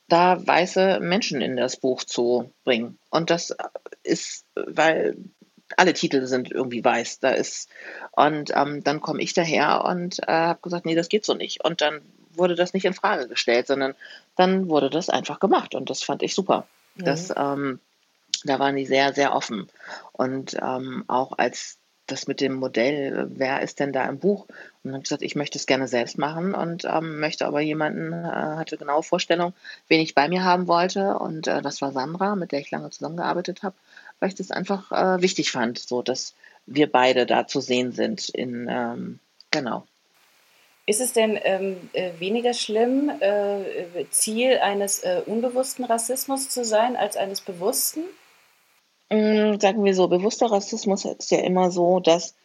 da 0.08 0.46
weiße 0.46 1.00
Menschen 1.00 1.42
in 1.42 1.58
das 1.58 1.78
Buch 1.78 2.04
zu 2.04 2.52
bringen. 2.64 3.00
Und 3.10 3.30
das 3.30 3.56
ist, 4.04 4.46
weil 4.56 5.18
alle 5.78 5.94
Titel 5.94 6.26
sind 6.28 6.52
irgendwie 6.52 6.84
weiß. 6.84 7.20
Da 7.20 7.30
ist 7.32 7.70
und 8.12 8.52
ähm, 8.56 8.84
dann 8.84 9.02
komme 9.02 9.22
ich 9.22 9.34
daher 9.34 9.84
und 9.86 10.20
äh, 10.28 10.32
habe 10.32 10.62
gesagt, 10.62 10.86
nee, 10.86 10.96
das 10.96 11.10
geht 11.10 11.26
so 11.26 11.34
nicht. 11.34 11.64
Und 11.64 11.82
dann 11.82 12.02
wurde 12.34 12.56
das 12.56 12.74
nicht 12.74 12.86
in 12.86 12.94
Frage 12.94 13.28
gestellt, 13.28 13.68
sondern 13.68 13.96
dann 14.36 14.70
wurde 14.70 14.90
das 14.90 15.10
einfach 15.10 15.40
gemacht 15.40 15.76
und 15.76 15.90
das 15.90 16.04
fand 16.04 16.22
ich 16.22 16.36
super. 16.36 16.68
Mhm. 16.96 17.06
Das, 17.06 17.34
ähm, 17.36 17.80
da 18.44 18.60
waren 18.60 18.76
die 18.76 18.86
sehr, 18.86 19.14
sehr 19.14 19.34
offen 19.34 19.70
und 20.12 20.56
ähm, 20.62 21.04
auch 21.08 21.38
als 21.38 21.80
das 22.08 22.28
mit 22.28 22.42
dem 22.42 22.54
Modell, 22.54 23.28
wer 23.30 23.62
ist 23.62 23.80
denn 23.80 23.94
da 23.94 24.06
im 24.06 24.20
Buch? 24.20 24.46
Und 24.46 24.56
dann 24.84 24.94
habe 24.94 25.00
ich 25.00 25.06
gesagt, 25.06 25.22
ich 25.22 25.36
möchte 25.36 25.58
es 25.58 25.66
gerne 25.66 25.88
selbst 25.88 26.18
machen 26.18 26.54
und 26.54 26.86
ähm, 26.86 27.20
möchte 27.20 27.46
aber 27.46 27.62
jemanden, 27.62 28.14
äh, 28.14 28.28
hatte 28.28 28.78
genaue 28.78 29.04
Vorstellung, 29.04 29.54
wen 29.88 30.02
ich 30.02 30.16
bei 30.16 30.28
mir 30.28 30.44
haben 30.44 30.68
wollte. 30.68 31.18
Und 31.18 31.48
äh, 31.48 31.62
das 31.62 31.82
war 31.82 31.92
Sandra, 31.92 32.36
mit 32.36 32.52
der 32.52 32.60
ich 32.60 32.72
lange 32.72 32.90
zusammengearbeitet 32.90 33.64
habe, 33.64 33.76
weil 34.20 34.30
ich 34.30 34.36
das 34.36 34.52
einfach 34.52 34.92
äh, 34.92 35.22
wichtig 35.22 35.52
fand, 35.52 35.80
so 35.80 36.02
dass 36.02 36.36
wir 36.68 36.92
beide 36.92 37.26
da 37.26 37.48
zu 37.48 37.60
sehen 37.60 37.92
sind 37.92 38.30
in 38.30 38.68
ähm, 38.70 39.20
Genau. 39.56 39.86
Ist 40.86 41.00
es 41.00 41.14
denn 41.14 41.40
ähm, 41.42 41.90
äh, 41.94 42.12
weniger 42.20 42.54
schlimm, 42.54 43.10
äh, 43.22 44.06
Ziel 44.12 44.60
eines 44.60 45.00
äh, 45.00 45.22
unbewussten 45.26 45.86
Rassismus 45.86 46.50
zu 46.50 46.66
sein, 46.66 46.98
als 46.98 47.16
eines 47.16 47.40
bewussten? 47.40 48.02
Mm, 49.10 49.60
sagen 49.60 49.84
wir 49.84 49.94
so, 49.94 50.08
bewusster 50.08 50.48
Rassismus 50.52 51.06
ist 51.06 51.32
ja 51.32 51.40
immer 51.40 51.72
so, 51.72 52.00
dass 52.00 52.36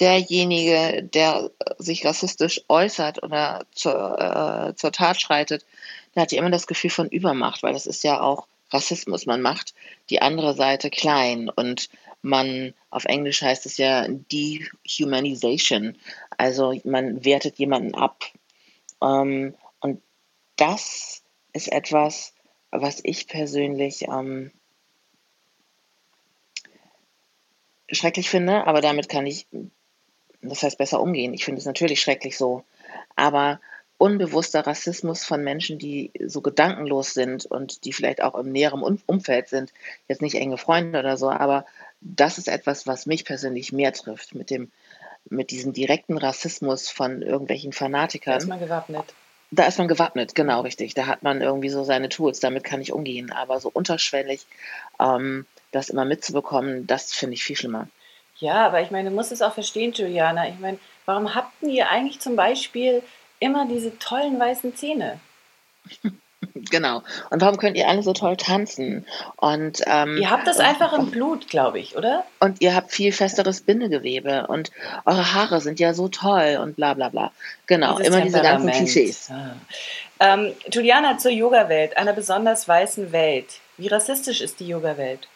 derjenige, 0.00 1.02
der 1.02 1.50
sich 1.78 2.04
rassistisch 2.04 2.62
äußert 2.68 3.22
oder 3.22 3.66
zur, 3.72 4.18
äh, 4.18 4.74
zur 4.74 4.92
Tat 4.92 5.20
schreitet, 5.20 5.66
der 6.14 6.22
hat 6.22 6.32
ja 6.32 6.38
immer 6.38 6.50
das 6.50 6.66
Gefühl 6.66 6.90
von 6.90 7.08
Übermacht, 7.08 7.62
weil 7.62 7.72
das 7.72 7.86
ist 7.86 8.04
ja 8.04 8.20
auch 8.20 8.46
Rassismus. 8.70 9.26
Man 9.26 9.42
macht 9.42 9.74
die 10.10 10.22
andere 10.22 10.54
Seite 10.54 10.90
klein 10.90 11.50
und 11.50 11.88
man, 12.22 12.72
auf 12.90 13.04
Englisch 13.04 13.42
heißt 13.42 13.66
es 13.66 13.76
ja 13.76 14.06
Dehumanization, 14.08 15.98
also 16.38 16.74
man 16.84 17.24
wertet 17.24 17.58
jemanden 17.58 17.94
ab. 17.94 18.24
Ähm, 19.02 19.54
und 19.80 20.00
das 20.56 21.22
ist 21.52 21.70
etwas, 21.70 22.32
was 22.70 23.00
ich 23.02 23.26
persönlich 23.26 24.02
ähm, 24.02 24.52
schrecklich 27.92 28.30
finde, 28.30 28.66
aber 28.66 28.80
damit 28.80 29.08
kann 29.08 29.26
ich, 29.26 29.46
das 30.40 30.62
heißt 30.62 30.78
besser 30.78 31.00
umgehen. 31.00 31.34
Ich 31.34 31.44
finde 31.44 31.60
es 31.60 31.66
natürlich 31.66 32.00
schrecklich 32.00 32.36
so, 32.36 32.64
aber 33.14 33.60
unbewusster 33.98 34.66
Rassismus 34.66 35.24
von 35.24 35.44
Menschen, 35.44 35.78
die 35.78 36.10
so 36.26 36.40
gedankenlos 36.40 37.14
sind 37.14 37.46
und 37.46 37.84
die 37.84 37.92
vielleicht 37.92 38.22
auch 38.22 38.34
im 38.34 38.50
näheren 38.50 38.82
Umfeld 39.06 39.48
sind, 39.48 39.72
jetzt 40.08 40.22
nicht 40.22 40.34
enge 40.34 40.58
Freunde 40.58 40.98
oder 40.98 41.16
so, 41.16 41.30
aber 41.30 41.64
das 42.00 42.38
ist 42.38 42.48
etwas, 42.48 42.86
was 42.86 43.06
mich 43.06 43.24
persönlich 43.24 43.72
mehr 43.72 43.92
trifft, 43.92 44.34
mit 44.34 44.50
dem, 44.50 44.72
mit 45.30 45.52
diesem 45.52 45.72
direkten 45.72 46.18
Rassismus 46.18 46.88
von 46.88 47.22
irgendwelchen 47.22 47.72
Fanatikern. 47.72 48.34
Da 48.34 48.38
ist 48.38 48.48
man 48.48 48.58
gewappnet. 48.58 49.04
Da 49.52 49.66
ist 49.66 49.78
man 49.78 49.86
gewappnet, 49.86 50.34
genau 50.34 50.62
richtig. 50.62 50.94
Da 50.94 51.06
hat 51.06 51.22
man 51.22 51.40
irgendwie 51.40 51.68
so 51.68 51.84
seine 51.84 52.08
Tools, 52.08 52.40
damit 52.40 52.64
kann 52.64 52.80
ich 52.80 52.92
umgehen. 52.92 53.30
Aber 53.30 53.60
so 53.60 53.70
unterschwellig 53.72 54.46
ähm, 54.98 55.46
das 55.72 55.90
immer 55.90 56.04
mitzubekommen, 56.04 56.86
das 56.86 57.12
finde 57.12 57.34
ich 57.34 57.42
viel 57.42 57.56
schlimmer. 57.56 57.88
Ja, 58.36 58.66
aber 58.66 58.80
ich 58.80 58.90
meine, 58.90 59.10
du 59.10 59.14
musst 59.14 59.32
es 59.32 59.42
auch 59.42 59.54
verstehen, 59.54 59.92
Juliana. 59.92 60.48
Ich 60.48 60.58
meine, 60.58 60.78
warum 61.04 61.34
habt 61.34 61.62
ihr 61.62 61.88
eigentlich 61.90 62.20
zum 62.20 62.36
Beispiel 62.36 63.02
immer 63.42 63.66
diese 63.66 63.98
tollen 63.98 64.38
weißen 64.38 64.74
Zähne. 64.76 65.20
Genau. 66.54 67.02
Und 67.30 67.40
warum 67.40 67.56
könnt 67.56 67.76
ihr 67.76 67.88
alle 67.88 68.02
so 68.02 68.12
toll 68.12 68.36
tanzen? 68.36 69.06
Und 69.36 69.80
ähm, 69.86 70.18
ihr 70.18 70.28
habt 70.28 70.46
das 70.46 70.58
einfach 70.58 70.92
im 70.92 71.10
Blut, 71.10 71.48
glaube 71.48 71.78
ich, 71.78 71.96
oder? 71.96 72.24
Und 72.40 72.60
ihr 72.60 72.74
habt 72.74 72.90
viel 72.90 73.12
festeres 73.12 73.62
Bindegewebe 73.62 74.48
und 74.48 74.70
eure 75.04 75.34
Haare 75.34 75.60
sind 75.60 75.80
ja 75.80 75.94
so 75.94 76.08
toll 76.08 76.58
und 76.60 76.76
bla 76.76 76.94
bla 76.94 77.08
bla. 77.08 77.32
Genau, 77.66 77.96
Dieses 77.96 78.08
immer 78.08 78.24
diese 78.24 78.42
ganzen 78.42 78.70
Klischees. 78.70 79.30
Ah. 79.30 79.54
Ähm, 80.18 80.52
Juliana 80.70 81.16
zur 81.16 81.30
Yoga-Welt, 81.30 81.96
einer 81.96 82.12
besonders 82.12 82.66
weißen 82.66 83.12
Welt. 83.12 83.60
Wie 83.76 83.88
rassistisch 83.88 84.40
ist 84.40 84.60
die 84.60 84.66
Yoga-Welt? 84.66 85.28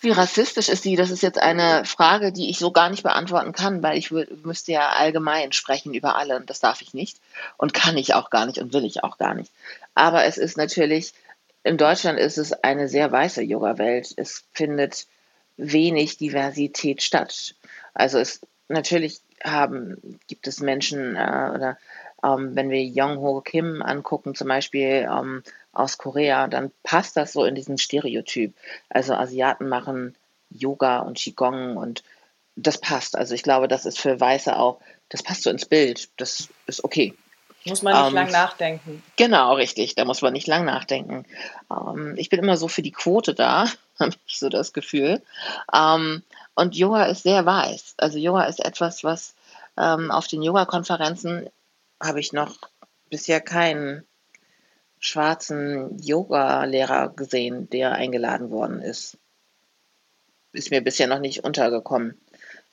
Wie 0.00 0.10
rassistisch 0.10 0.68
ist 0.68 0.84
die? 0.84 0.96
Das 0.96 1.10
ist 1.10 1.22
jetzt 1.22 1.38
eine 1.38 1.84
Frage, 1.86 2.30
die 2.30 2.50
ich 2.50 2.58
so 2.58 2.70
gar 2.72 2.90
nicht 2.90 3.02
beantworten 3.02 3.52
kann, 3.52 3.82
weil 3.82 3.96
ich 3.96 4.10
müsste 4.10 4.72
ja 4.72 4.90
allgemein 4.90 5.52
sprechen 5.52 5.94
über 5.94 6.16
alle 6.16 6.36
und 6.36 6.50
das 6.50 6.60
darf 6.60 6.82
ich 6.82 6.92
nicht 6.92 7.18
und 7.56 7.72
kann 7.72 7.96
ich 7.96 8.12
auch 8.12 8.28
gar 8.28 8.44
nicht 8.44 8.58
und 8.58 8.74
will 8.74 8.84
ich 8.84 9.02
auch 9.02 9.16
gar 9.16 9.34
nicht. 9.34 9.50
Aber 9.94 10.24
es 10.24 10.36
ist 10.36 10.58
natürlich, 10.58 11.14
in 11.62 11.78
Deutschland 11.78 12.18
ist 12.18 12.36
es 12.36 12.52
eine 12.52 12.88
sehr 12.88 13.10
weiße 13.10 13.40
Yoga-Welt. 13.42 14.12
Es 14.16 14.44
findet 14.52 15.06
wenig 15.56 16.18
Diversität 16.18 17.02
statt. 17.02 17.54
Also 17.94 18.18
es 18.18 18.40
natürlich 18.68 19.20
haben, 19.42 20.18
gibt 20.26 20.46
es 20.46 20.60
Menschen 20.60 21.16
äh, 21.16 21.50
oder 21.54 21.78
ähm, 22.22 22.54
wenn 22.54 22.70
wir 22.70 22.82
Young 22.82 23.18
Ho 23.18 23.40
Kim 23.40 23.82
angucken, 23.82 24.34
zum 24.34 24.48
Beispiel 24.48 25.08
ähm, 25.10 25.42
aus 25.74 25.98
Korea, 25.98 26.46
dann 26.48 26.70
passt 26.82 27.16
das 27.16 27.32
so 27.32 27.44
in 27.44 27.54
diesen 27.54 27.78
Stereotyp. 27.78 28.54
Also 28.88 29.14
Asiaten 29.14 29.68
machen 29.68 30.14
Yoga 30.50 31.00
und 31.00 31.18
Qigong 31.18 31.76
und 31.76 32.02
das 32.56 32.78
passt. 32.78 33.16
Also 33.16 33.34
ich 33.34 33.42
glaube, 33.42 33.68
das 33.68 33.84
ist 33.84 33.98
für 33.98 34.20
Weiße 34.20 34.56
auch, 34.56 34.80
das 35.08 35.22
passt 35.22 35.42
so 35.42 35.50
ins 35.50 35.66
Bild. 35.66 36.08
Das 36.16 36.48
ist 36.66 36.84
okay. 36.84 37.14
Muss 37.66 37.82
man 37.82 37.94
nicht 37.94 38.08
ähm, 38.08 38.14
lang 38.14 38.30
nachdenken. 38.30 39.02
Genau, 39.16 39.54
richtig. 39.54 39.94
Da 39.94 40.04
muss 40.04 40.20
man 40.22 40.34
nicht 40.34 40.46
lang 40.46 40.64
nachdenken. 40.64 41.24
Ähm, 41.70 42.14
ich 42.16 42.28
bin 42.28 42.40
immer 42.40 42.56
so 42.56 42.68
für 42.68 42.82
die 42.82 42.92
Quote 42.92 43.34
da, 43.34 43.66
habe 43.98 44.14
ich 44.26 44.38
so 44.38 44.48
das 44.48 44.72
Gefühl. 44.72 45.22
Ähm, 45.72 46.22
und 46.54 46.76
Yoga 46.76 47.04
ist 47.04 47.22
sehr 47.22 47.46
weiß. 47.46 47.94
Also 47.96 48.18
Yoga 48.18 48.44
ist 48.44 48.64
etwas, 48.64 49.02
was 49.02 49.34
ähm, 49.76 50.10
auf 50.10 50.28
den 50.28 50.42
Yoga-Konferenzen 50.42 51.48
habe 52.00 52.20
ich 52.20 52.32
noch 52.32 52.56
bisher 53.08 53.40
keinen 53.40 54.04
schwarzen 55.04 55.98
Yoga-Lehrer 55.98 57.10
gesehen, 57.10 57.68
der 57.68 57.92
eingeladen 57.92 58.50
worden 58.50 58.80
ist. 58.80 59.18
Ist 60.52 60.70
mir 60.70 60.80
bisher 60.80 61.06
noch 61.06 61.18
nicht 61.18 61.44
untergekommen. 61.44 62.18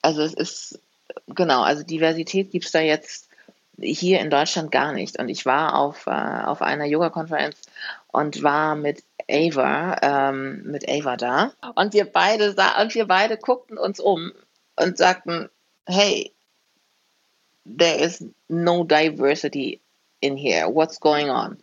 Also 0.01 0.21
es 0.21 0.33
ist, 0.33 0.79
genau, 1.27 1.61
also 1.61 1.83
Diversität 1.83 2.51
gibt 2.51 2.65
es 2.65 2.71
da 2.71 2.79
jetzt 2.79 3.27
hier 3.81 4.21
in 4.21 4.29
Deutschland 4.29 4.71
gar 4.71 4.93
nicht. 4.93 5.19
Und 5.19 5.27
ich 5.27 5.45
war 5.45 5.75
auf, 5.75 6.07
äh, 6.07 6.11
auf 6.11 6.61
einer 6.61 6.85
Yoga-Konferenz 6.85 7.57
und 8.07 8.41
war 8.43 8.75
mit 8.75 9.03
Ava, 9.29 9.97
ähm, 10.01 10.63
mit 10.63 10.87
Ava 10.87 11.17
da. 11.17 11.51
Und 11.75 11.93
wir 11.93 12.05
beide 12.05 12.55
und 12.81 12.95
wir 12.95 13.07
beide 13.07 13.35
guckten 13.35 13.77
uns 13.77 13.99
um 13.99 14.31
und 14.77 14.97
sagten, 14.97 15.49
hey, 15.85 16.31
there 17.65 17.99
is 17.99 18.23
no 18.47 18.85
diversity 18.85 19.81
in 20.21 20.37
here. 20.37 20.73
What's 20.73 20.97
going 20.97 21.29
on? 21.29 21.57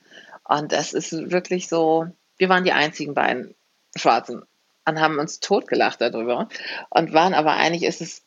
Und 0.48 0.72
das 0.72 0.94
ist 0.94 1.12
wirklich 1.30 1.68
so, 1.68 2.06
wir 2.38 2.48
waren 2.48 2.64
die 2.64 2.72
einzigen 2.72 3.14
beiden 3.14 3.54
Schwarzen 3.94 4.42
und 4.86 5.00
haben 5.00 5.18
uns 5.18 5.40
totgelacht 5.40 6.00
darüber 6.00 6.48
und 6.90 7.12
waren 7.12 7.34
aber 7.34 7.52
eigentlich 7.52 7.82
ist 7.82 8.00
es 8.00 8.22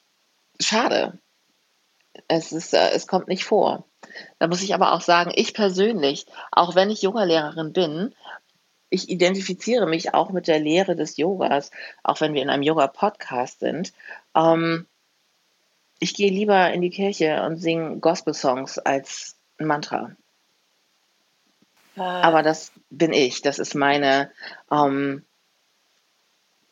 schade. 0.60 1.18
Es 2.28 2.52
ist, 2.52 2.74
äh, 2.74 2.92
es 2.92 3.08
kommt 3.08 3.28
nicht 3.28 3.44
vor. 3.44 3.86
Da 4.38 4.48
muss 4.48 4.62
ich 4.62 4.76
aber 4.76 4.94
auch 4.94 5.02
sagen, 5.02 5.32
ich 5.34 5.54
persönlich, 5.54 6.26
auch 6.52 6.76
wenn 6.76 6.90
ich 6.90 7.02
Yogalehrerin 7.02 7.74
bin, 7.74 8.14
ich 8.90 9.10
identifiziere 9.10 9.88
mich 9.88 10.14
auch 10.14 10.32
mit 10.32 10.48
der 10.48 10.60
Lehre 10.60 10.96
des 10.96 11.18
Yogas, 11.18 11.72
auch 12.04 12.22
wenn 12.22 12.34
wir 12.34 12.42
in 12.42 12.50
einem 12.50 12.64
Yoga-Podcast 12.64 13.62
sind. 13.62 13.94
Ähm, 14.36 14.86
ich 16.00 16.14
gehe 16.14 16.30
lieber 16.30 16.72
in 16.72 16.82
die 16.82 16.90
Kirche 16.90 17.44
und 17.44 17.58
singe 17.58 17.98
Gospel-Songs 18.00 18.78
als 18.80 19.38
ein 19.58 19.66
Mantra. 19.66 20.12
Äh. 21.98 22.02
Aber 22.02 22.44
das 22.44 22.72
bin 22.90 23.14
ich. 23.14 23.42
Das 23.42 23.60
ist 23.60 23.76
meine, 23.76 24.32
ähm, 24.72 25.26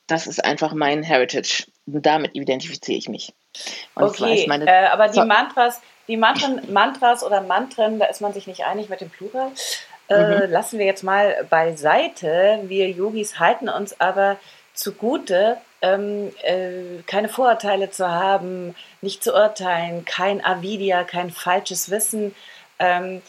das 0.07 0.27
ist 0.27 0.43
einfach 0.43 0.73
mein 0.73 1.03
Heritage. 1.03 1.67
Und 1.85 2.05
damit 2.05 2.35
identifiziere 2.35 2.97
ich 2.97 3.09
mich. 3.09 3.33
Und 3.95 4.03
okay, 4.03 4.45
meine, 4.47 4.67
äh, 4.67 4.87
aber 4.87 5.07
die 5.09 5.21
Mantras, 5.21 5.81
die 6.07 6.17
Mantren, 6.17 6.61
Mantras 6.71 7.23
oder 7.23 7.41
Mantren, 7.41 7.99
da 7.99 8.05
ist 8.05 8.21
man 8.21 8.33
sich 8.33 8.47
nicht 8.47 8.65
einig 8.65 8.89
mit 8.89 9.01
dem 9.01 9.09
Plural. 9.09 9.51
Äh, 10.07 10.47
mhm. 10.47 10.51
Lassen 10.51 10.79
wir 10.79 10.85
jetzt 10.85 11.03
mal 11.03 11.45
beiseite. 11.49 12.61
Wir 12.63 12.89
Yogis 12.89 13.39
halten 13.39 13.69
uns 13.69 13.99
aber 13.99 14.37
zugute, 14.73 15.57
ähm, 15.81 16.33
äh, 16.41 17.01
keine 17.05 17.29
Vorurteile 17.29 17.91
zu 17.91 18.09
haben, 18.09 18.75
nicht 19.01 19.23
zu 19.23 19.33
urteilen, 19.33 20.05
kein 20.05 20.43
Avidia, 20.43 21.03
kein 21.03 21.31
falsches 21.31 21.91
Wissen. 21.91 22.33
Ähm, 22.79 23.21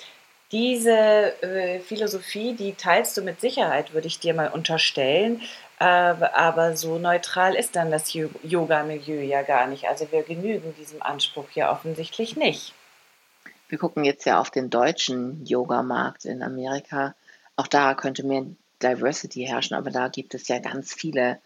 diese 0.52 1.42
äh, 1.42 1.80
Philosophie, 1.80 2.54
die 2.54 2.74
teilst 2.74 3.16
du 3.16 3.22
mit 3.22 3.40
Sicherheit, 3.40 3.92
würde 3.94 4.08
ich 4.08 4.18
dir 4.18 4.34
mal 4.34 4.48
unterstellen. 4.48 5.40
Äh, 5.78 5.84
aber 5.84 6.76
so 6.76 6.98
neutral 6.98 7.54
ist 7.54 7.76
dann 7.76 7.90
das 7.90 8.12
Yoga-Milieu 8.12 9.22
ja 9.22 9.42
gar 9.42 9.66
nicht. 9.66 9.86
Also 9.88 10.10
wir 10.10 10.22
genügen 10.22 10.74
diesem 10.74 11.02
Anspruch 11.02 11.50
ja 11.52 11.72
offensichtlich 11.72 12.36
nicht. 12.36 12.74
Wir 13.68 13.78
gucken 13.78 14.04
jetzt 14.04 14.26
ja 14.26 14.40
auf 14.40 14.50
den 14.50 14.68
deutschen 14.68 15.46
Yoga-Markt 15.46 16.24
in 16.24 16.42
Amerika. 16.42 17.14
Auch 17.54 17.68
da 17.68 17.94
könnte 17.94 18.26
mehr 18.26 18.46
Diversity 18.82 19.46
herrschen, 19.46 19.76
aber 19.76 19.90
da 19.90 20.08
gibt 20.08 20.34
es 20.34 20.48
ja 20.48 20.58
ganz 20.58 20.92
viele 20.92 21.38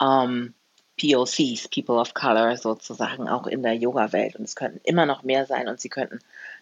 ähm, 0.00 0.54
POCs, 1.00 1.68
People 1.68 1.96
of 1.96 2.14
Color 2.14 2.56
sozusagen, 2.56 3.28
auch 3.28 3.46
in 3.46 3.62
der 3.62 3.74
Yoga-Welt. 3.74 4.36
Und 4.36 4.44
es 4.44 4.56
könnten 4.56 4.80
immer 4.82 5.06
noch 5.06 5.22
mehr 5.22 5.46
sein 5.46 5.68
und 5.68 5.80
sie 5.80 5.88
könnten 5.88 6.18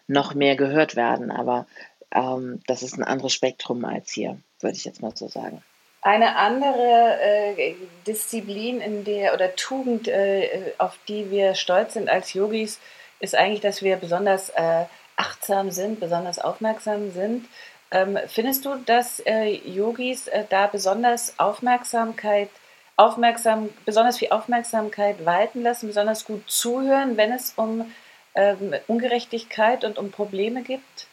noch 0.07 0.33
mehr 0.33 0.55
gehört 0.55 0.95
werden. 0.95 1.31
Aber 1.31 1.67
ähm, 2.13 2.61
das 2.67 2.83
ist 2.83 2.97
ein 2.97 3.03
anderes 3.03 3.33
Spektrum 3.33 3.83
als 3.85 4.11
hier, 4.11 4.37
würde 4.59 4.75
ich 4.77 4.85
jetzt 4.85 5.01
mal 5.01 5.15
so 5.15 5.27
sagen. 5.27 5.61
Eine 6.01 6.37
andere 6.37 7.19
äh, 7.21 7.75
Disziplin 8.05 8.79
in 8.79 9.03
der 9.03 9.33
oder 9.33 9.55
Tugend, 9.55 10.07
äh, 10.07 10.73
auf 10.77 10.97
die 11.07 11.31
wir 11.31 11.55
stolz 11.55 11.93
sind 11.93 12.07
als 12.07 12.33
Yogis, 12.33 12.79
ist 13.19 13.35
eigentlich, 13.35 13.61
dass 13.61 13.81
wir 13.81 13.97
besonders 13.97 14.49
äh, 14.51 14.85
achtsam 15.15 15.71
sind, 15.71 15.99
besonders 15.99 16.39
aufmerksam 16.39 17.11
sind. 17.11 17.47
Ähm, 17.91 18.17
findest 18.27 18.65
du, 18.65 18.75
dass 18.75 19.19
äh, 19.25 19.55
Yogis 19.65 20.27
äh, 20.27 20.43
da 20.49 20.67
besonders 20.67 21.33
Aufmerksamkeit 21.39 22.49
aufmerksam, 22.95 23.69
besonders 23.85 24.17
viel 24.17 24.29
Aufmerksamkeit 24.29 25.25
walten 25.25 25.61
lassen, 25.61 25.87
besonders 25.87 26.25
gut 26.25 26.49
zuhören, 26.49 27.17
wenn 27.17 27.31
es 27.31 27.53
um 27.55 27.91
ähm, 28.37 28.75
Ungerechtigkeit 28.87 29.83
und 29.83 29.97
um 29.97 30.11
Probleme 30.11 30.61
gibt, 30.61 31.07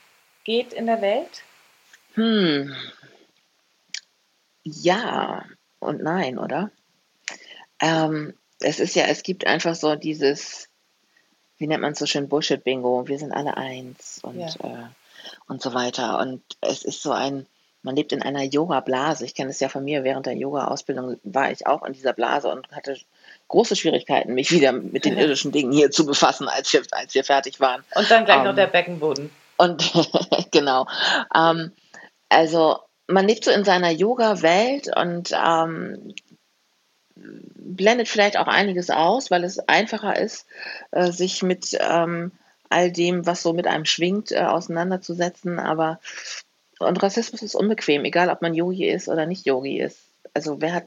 geht 0.44 0.72
in 0.72 0.86
der 0.86 1.00
Welt? 1.00 1.42
Hm. 2.14 2.76
Ja 4.62 5.44
und 5.80 6.02
nein, 6.02 6.38
oder? 6.38 6.70
Ähm, 7.80 8.34
es 8.60 8.78
ist 8.78 8.94
ja, 8.94 9.06
es 9.06 9.22
gibt 9.22 9.46
einfach 9.46 9.74
so 9.74 9.96
dieses, 9.96 10.68
wie 11.56 11.66
nennt 11.66 11.82
man 11.82 11.92
es 11.92 11.98
so 11.98 12.06
schön, 12.06 12.28
Bullshit-Bingo, 12.28 13.08
wir 13.08 13.18
sind 13.18 13.32
alle 13.32 13.56
eins 13.56 14.20
und, 14.22 14.38
ja. 14.38 14.48
äh, 14.62 14.86
und 15.48 15.62
so 15.62 15.72
weiter. 15.74 16.18
Und 16.18 16.42
es 16.60 16.84
ist 16.84 17.02
so 17.02 17.12
ein, 17.12 17.46
man 17.82 17.96
lebt 17.96 18.12
in 18.12 18.22
einer 18.22 18.42
Yoga-Blase. 18.42 19.24
Ich 19.24 19.34
kenne 19.34 19.50
es 19.50 19.60
ja 19.60 19.68
von 19.68 19.84
mir, 19.84 20.04
während 20.04 20.26
der 20.26 20.36
Yoga-Ausbildung 20.36 21.18
war 21.22 21.50
ich 21.50 21.66
auch 21.66 21.82
in 21.84 21.94
dieser 21.94 22.12
Blase 22.12 22.50
und 22.50 22.70
hatte 22.70 22.98
große 23.48 23.76
Schwierigkeiten, 23.76 24.34
mich 24.34 24.50
wieder 24.50 24.72
mit 24.72 25.04
den 25.04 25.16
irdischen 25.18 25.52
Dingen 25.52 25.72
hier 25.72 25.90
zu 25.90 26.06
befassen, 26.06 26.48
als 26.48 26.72
wir, 26.72 26.82
als 26.92 27.14
wir 27.14 27.24
fertig 27.24 27.60
waren. 27.60 27.84
Und 27.94 28.10
dann 28.10 28.24
gleich 28.24 28.38
ähm, 28.38 28.44
noch 28.44 28.54
der 28.54 28.66
Beckenboden. 28.66 29.30
Und 29.56 29.92
genau. 30.50 30.86
Ähm, 31.34 31.72
also 32.28 32.78
man 33.06 33.26
lebt 33.26 33.44
so 33.44 33.50
in 33.50 33.64
seiner 33.64 33.90
Yoga-Welt 33.90 34.90
und 34.96 35.32
ähm, 35.32 36.14
blendet 37.16 38.08
vielleicht 38.08 38.36
auch 38.38 38.46
einiges 38.46 38.90
aus, 38.90 39.30
weil 39.30 39.44
es 39.44 39.58
einfacher 39.58 40.18
ist, 40.18 40.46
äh, 40.90 41.10
sich 41.12 41.42
mit 41.42 41.76
ähm, 41.80 42.32
all 42.70 42.90
dem, 42.90 43.26
was 43.26 43.42
so 43.42 43.52
mit 43.52 43.66
einem 43.66 43.84
schwingt, 43.84 44.32
äh, 44.32 44.40
auseinanderzusetzen. 44.40 45.58
Aber 45.58 46.00
und 46.80 47.02
Rassismus 47.02 47.42
ist 47.42 47.54
unbequem, 47.54 48.04
egal 48.04 48.30
ob 48.30 48.42
man 48.42 48.54
Yogi 48.54 48.88
ist 48.88 49.08
oder 49.08 49.26
nicht 49.26 49.46
Yogi 49.46 49.80
ist. 49.80 49.98
Also 50.34 50.60
wer 50.60 50.74
hat, 50.74 50.84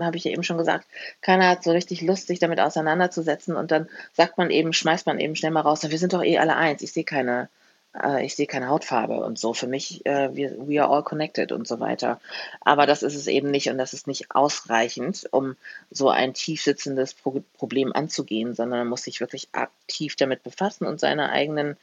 habe 0.00 0.16
ich 0.16 0.24
ja 0.24 0.30
eben 0.30 0.42
schon 0.42 0.58
gesagt, 0.58 0.86
keiner 1.20 1.48
hat 1.48 1.62
so 1.64 1.70
richtig 1.70 2.00
Lust, 2.02 2.26
sich 2.26 2.38
damit 2.38 2.60
auseinanderzusetzen 2.60 3.56
und 3.56 3.70
dann 3.70 3.88
sagt 4.12 4.38
man 4.38 4.50
eben, 4.50 4.72
schmeißt 4.72 5.06
man 5.06 5.18
eben 5.20 5.36
schnell 5.36 5.52
mal 5.52 5.60
raus, 5.60 5.88
wir 5.88 5.98
sind 5.98 6.12
doch 6.12 6.22
eh 6.22 6.38
alle 6.38 6.56
eins, 6.56 6.82
ich 6.82 6.92
sehe 6.92 7.04
keine 7.04 7.48
äh, 7.94 8.24
ich 8.24 8.36
sehe 8.36 8.46
keine 8.46 8.68
Hautfarbe 8.68 9.20
und 9.20 9.38
so. 9.38 9.54
Für 9.54 9.66
mich, 9.66 10.04
äh, 10.06 10.34
wir, 10.34 10.56
we 10.58 10.82
are 10.82 10.90
all 10.90 11.02
connected 11.02 11.52
und 11.52 11.66
so 11.66 11.80
weiter. 11.80 12.20
Aber 12.60 12.86
das 12.86 13.02
ist 13.02 13.14
es 13.14 13.26
eben 13.26 13.50
nicht 13.50 13.70
und 13.70 13.78
das 13.78 13.92
ist 13.92 14.06
nicht 14.06 14.30
ausreichend, 14.34 15.26
um 15.30 15.56
so 15.90 16.08
ein 16.08 16.34
tief 16.34 16.62
sitzendes 16.62 17.14
Pro 17.14 17.42
Problem 17.56 17.92
anzugehen, 17.92 18.54
sondern 18.54 18.80
man 18.80 18.88
muss 18.88 19.04
sich 19.04 19.20
wirklich 19.20 19.48
aktiv 19.52 20.16
damit 20.16 20.42
befassen 20.42 20.86
und 20.86 21.00
seine 21.00 21.30
eigenen 21.30 21.76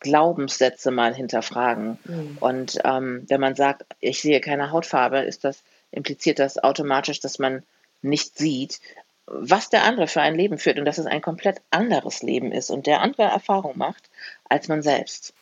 Glaubenssätze 0.00 0.90
mal 0.90 1.14
hinterfragen. 1.14 1.98
Mhm. 2.04 2.38
Und 2.40 2.78
ähm, 2.84 3.24
wenn 3.28 3.40
man 3.40 3.54
sagt, 3.54 3.84
ich 4.00 4.20
sehe 4.20 4.40
keine 4.40 4.72
Hautfarbe, 4.72 5.20
ist 5.20 5.44
das, 5.44 5.62
impliziert 5.92 6.38
das 6.38 6.62
automatisch, 6.62 7.20
dass 7.20 7.38
man 7.38 7.62
nicht 8.02 8.36
sieht, 8.36 8.80
was 9.26 9.70
der 9.70 9.84
andere 9.84 10.08
für 10.08 10.20
ein 10.20 10.34
Leben 10.34 10.58
führt 10.58 10.78
und 10.78 10.84
dass 10.84 10.98
es 10.98 11.06
ein 11.06 11.22
komplett 11.22 11.60
anderes 11.70 12.22
Leben 12.22 12.50
ist 12.50 12.70
und 12.70 12.86
der 12.86 13.00
andere 13.00 13.22
Erfahrung 13.22 13.78
macht 13.78 14.10
als 14.48 14.68
man 14.68 14.82
selbst. 14.82 15.32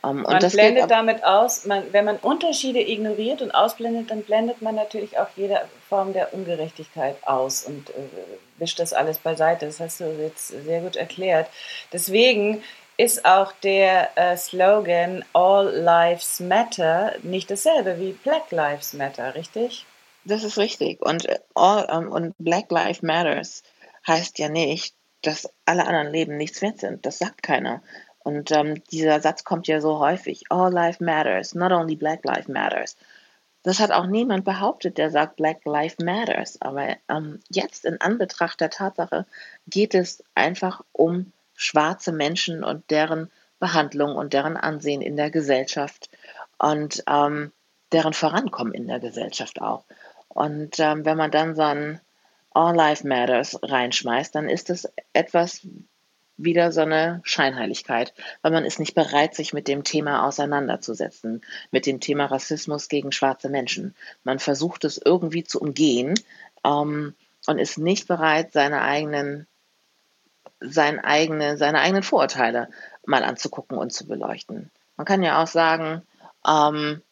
Um, 0.00 0.22
man 0.22 0.38
blendet 0.38 0.92
damit 0.92 1.24
aus, 1.24 1.64
man, 1.64 1.92
wenn 1.92 2.04
man 2.04 2.18
Unterschiede 2.18 2.80
ignoriert 2.80 3.42
und 3.42 3.50
ausblendet, 3.50 4.12
dann 4.12 4.22
blendet 4.22 4.62
man 4.62 4.76
natürlich 4.76 5.18
auch 5.18 5.26
jede 5.34 5.60
Form 5.88 6.12
der 6.12 6.32
Ungerechtigkeit 6.32 7.16
aus 7.26 7.64
und 7.64 7.90
äh, 7.90 7.94
wischt 8.58 8.78
das 8.78 8.92
alles 8.92 9.18
beiseite. 9.18 9.66
Das 9.66 9.80
hast 9.80 9.98
du 9.98 10.04
jetzt 10.20 10.48
sehr 10.48 10.82
gut 10.82 10.94
erklärt. 10.94 11.48
Deswegen 11.92 12.62
ist 12.96 13.24
auch 13.24 13.52
der 13.64 14.16
äh, 14.16 14.36
Slogan 14.36 15.24
All 15.32 15.68
Lives 15.68 16.38
Matter 16.38 17.14
nicht 17.22 17.50
dasselbe 17.50 17.98
wie 17.98 18.12
Black 18.12 18.52
Lives 18.52 18.92
Matter, 18.92 19.34
richtig? 19.34 19.84
Das 20.24 20.44
ist 20.44 20.58
richtig. 20.58 21.00
Und, 21.04 21.26
äh, 21.26 21.38
all, 21.54 21.84
um, 21.84 22.06
ähm, 22.06 22.12
und 22.12 22.34
Black 22.38 22.70
Lives 22.70 23.02
Matters 23.02 23.62
heißt 24.06 24.38
ja 24.38 24.48
nicht, 24.48 24.94
dass 25.22 25.48
alle 25.64 25.86
anderen 25.86 26.12
Leben 26.12 26.36
nichts 26.36 26.62
wert 26.62 26.78
sind. 26.78 27.04
Das 27.06 27.18
sagt 27.18 27.42
keiner. 27.42 27.82
Und 28.18 28.50
ähm, 28.52 28.82
dieser 28.90 29.20
Satz 29.20 29.44
kommt 29.44 29.68
ja 29.68 29.80
so 29.80 29.98
häufig. 29.98 30.44
All 30.50 30.72
life 30.72 31.02
matters, 31.02 31.54
not 31.54 31.72
only 31.72 31.96
black 31.96 32.24
life 32.24 32.50
matters. 32.50 32.96
Das 33.62 33.80
hat 33.80 33.90
auch 33.90 34.06
niemand 34.06 34.44
behauptet, 34.44 34.98
der 34.98 35.10
sagt 35.10 35.36
Black 35.36 35.64
Life 35.64 36.02
Matters. 36.02 36.60
Aber 36.62 36.96
ähm, 37.08 37.40
jetzt 37.50 37.84
in 37.84 38.00
Anbetracht 38.00 38.60
der 38.60 38.70
Tatsache 38.70 39.26
geht 39.66 39.94
es 39.94 40.22
einfach 40.34 40.82
um 40.92 41.32
schwarze 41.54 42.12
Menschen 42.12 42.62
und 42.62 42.88
deren 42.90 43.30
Behandlung 43.58 44.14
und 44.14 44.32
deren 44.32 44.56
Ansehen 44.56 45.02
in 45.02 45.16
der 45.16 45.30
Gesellschaft 45.30 46.08
und 46.58 47.02
ähm, 47.08 47.52
deren 47.92 48.12
Vorankommen 48.12 48.74
in 48.74 48.86
der 48.86 49.00
Gesellschaft 49.00 49.60
auch. 49.60 49.84
Und 50.38 50.78
ähm, 50.78 51.04
wenn 51.04 51.16
man 51.16 51.32
dann 51.32 51.56
so 51.56 51.62
ein 51.62 52.00
All 52.52 52.72
Life 52.72 53.04
Matters 53.04 53.58
reinschmeißt, 53.60 54.32
dann 54.32 54.48
ist 54.48 54.70
es 54.70 54.88
etwas, 55.12 55.66
wieder 56.36 56.70
so 56.70 56.82
eine 56.82 57.20
Scheinheiligkeit, 57.24 58.14
weil 58.42 58.52
man 58.52 58.64
ist 58.64 58.78
nicht 58.78 58.94
bereit, 58.94 59.34
sich 59.34 59.52
mit 59.52 59.66
dem 59.66 59.82
Thema 59.82 60.24
auseinanderzusetzen, 60.24 61.42
mit 61.72 61.86
dem 61.86 61.98
Thema 61.98 62.26
Rassismus 62.26 62.88
gegen 62.88 63.10
schwarze 63.10 63.48
Menschen. 63.48 63.96
Man 64.22 64.38
versucht 64.38 64.84
es 64.84 65.00
irgendwie 65.04 65.42
zu 65.42 65.60
umgehen 65.60 66.14
ähm, 66.64 67.16
und 67.48 67.58
ist 67.58 67.78
nicht 67.78 68.06
bereit, 68.06 68.52
seine 68.52 68.82
eigenen, 68.82 69.48
seine, 70.60 71.02
eigene, 71.02 71.56
seine 71.56 71.80
eigenen 71.80 72.04
Vorurteile 72.04 72.68
mal 73.04 73.24
anzugucken 73.24 73.76
und 73.76 73.92
zu 73.92 74.06
beleuchten. 74.06 74.70
Man 74.96 75.04
kann 75.04 75.24
ja 75.24 75.42
auch 75.42 75.48
sagen, 75.48 76.02
ähm, 76.46 77.02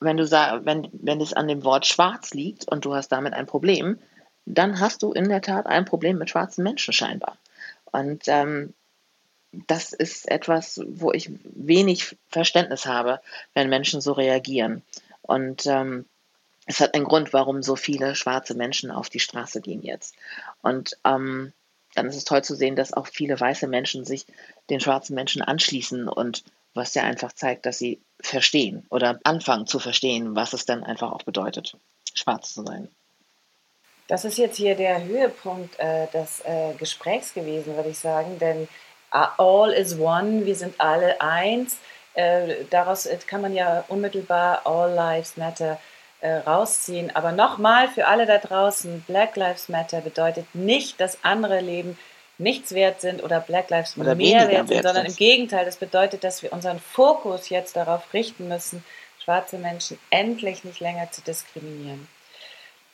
wenn 0.00 0.16
du 0.16 0.26
sag, 0.26 0.64
wenn, 0.64 0.88
wenn 0.92 1.20
es 1.20 1.32
an 1.32 1.48
dem 1.48 1.64
Wort 1.64 1.86
schwarz 1.86 2.34
liegt 2.34 2.68
und 2.68 2.84
du 2.84 2.94
hast 2.94 3.08
damit 3.08 3.32
ein 3.32 3.46
Problem, 3.46 3.98
dann 4.44 4.80
hast 4.80 5.02
du 5.02 5.12
in 5.12 5.28
der 5.28 5.42
Tat 5.42 5.66
ein 5.66 5.84
Problem 5.84 6.18
mit 6.18 6.30
schwarzen 6.30 6.62
Menschen 6.62 6.92
scheinbar. 6.92 7.36
Und 7.84 8.24
ähm, 8.26 8.74
das 9.66 9.92
ist 9.92 10.28
etwas, 10.28 10.80
wo 10.86 11.12
ich 11.12 11.30
wenig 11.44 12.16
Verständnis 12.28 12.86
habe, 12.86 13.20
wenn 13.54 13.68
Menschen 13.68 14.00
so 14.00 14.12
reagieren. 14.12 14.82
Und 15.22 15.66
ähm, 15.66 16.04
es 16.66 16.80
hat 16.80 16.94
einen 16.94 17.04
Grund, 17.04 17.32
warum 17.32 17.62
so 17.62 17.76
viele 17.76 18.14
schwarze 18.14 18.54
Menschen 18.54 18.90
auf 18.90 19.08
die 19.08 19.20
Straße 19.20 19.60
gehen 19.60 19.82
jetzt. 19.82 20.14
Und 20.62 20.98
ähm, 21.04 21.52
dann 21.94 22.06
ist 22.06 22.16
es 22.16 22.24
toll 22.24 22.44
zu 22.44 22.54
sehen, 22.54 22.76
dass 22.76 22.92
auch 22.92 23.06
viele 23.06 23.38
weiße 23.38 23.66
Menschen 23.66 24.04
sich 24.04 24.26
den 24.68 24.80
schwarzen 24.80 25.14
Menschen 25.14 25.42
anschließen 25.42 26.08
und 26.08 26.44
was 26.76 26.94
ja 26.94 27.02
einfach 27.02 27.32
zeigt, 27.32 27.66
dass 27.66 27.78
sie 27.78 28.02
verstehen 28.20 28.86
oder 28.90 29.18
anfangen 29.24 29.66
zu 29.66 29.78
verstehen, 29.78 30.36
was 30.36 30.52
es 30.52 30.66
dann 30.66 30.84
einfach 30.84 31.12
auch 31.12 31.22
bedeutet, 31.22 31.76
schwarz 32.14 32.54
zu 32.54 32.64
sein. 32.64 32.88
Das 34.08 34.24
ist 34.24 34.38
jetzt 34.38 34.56
hier 34.56 34.76
der 34.76 35.04
Höhepunkt 35.04 35.78
äh, 35.80 36.06
des 36.12 36.40
äh, 36.44 36.74
Gesprächs 36.78 37.34
gewesen, 37.34 37.74
würde 37.74 37.88
ich 37.88 37.98
sagen, 37.98 38.38
denn 38.38 38.68
all 39.10 39.72
is 39.72 39.98
one, 39.98 40.46
wir 40.46 40.54
sind 40.54 40.80
alle 40.80 41.20
eins. 41.20 41.78
Äh, 42.14 42.64
daraus 42.70 43.06
äh, 43.06 43.18
kann 43.26 43.40
man 43.40 43.54
ja 43.54 43.84
unmittelbar 43.88 44.66
All 44.66 44.92
Lives 44.92 45.36
Matter 45.36 45.78
äh, 46.20 46.36
rausziehen. 46.36 47.14
Aber 47.14 47.32
nochmal 47.32 47.88
für 47.88 48.06
alle 48.06 48.26
da 48.26 48.38
draußen, 48.38 49.02
Black 49.06 49.36
Lives 49.36 49.68
Matter 49.68 50.00
bedeutet 50.00 50.46
nicht, 50.54 51.00
dass 51.00 51.18
andere 51.22 51.60
Leben 51.60 51.98
nichts 52.38 52.72
wert 52.72 53.00
sind 53.00 53.22
oder 53.22 53.40
Black 53.40 53.70
Lives 53.70 53.96
oder 53.96 54.14
mehr 54.14 54.48
wert 54.48 54.68
sind, 54.68 54.82
sondern 54.82 55.06
im 55.06 55.16
Gegenteil, 55.16 55.64
das 55.64 55.76
bedeutet, 55.76 56.24
dass 56.24 56.42
wir 56.42 56.52
unseren 56.52 56.78
Fokus 56.78 57.48
jetzt 57.48 57.76
darauf 57.76 58.12
richten 58.12 58.48
müssen, 58.48 58.84
schwarze 59.22 59.58
Menschen 59.58 59.98
endlich 60.10 60.64
nicht 60.64 60.80
länger 60.80 61.10
zu 61.10 61.22
diskriminieren. 61.22 62.08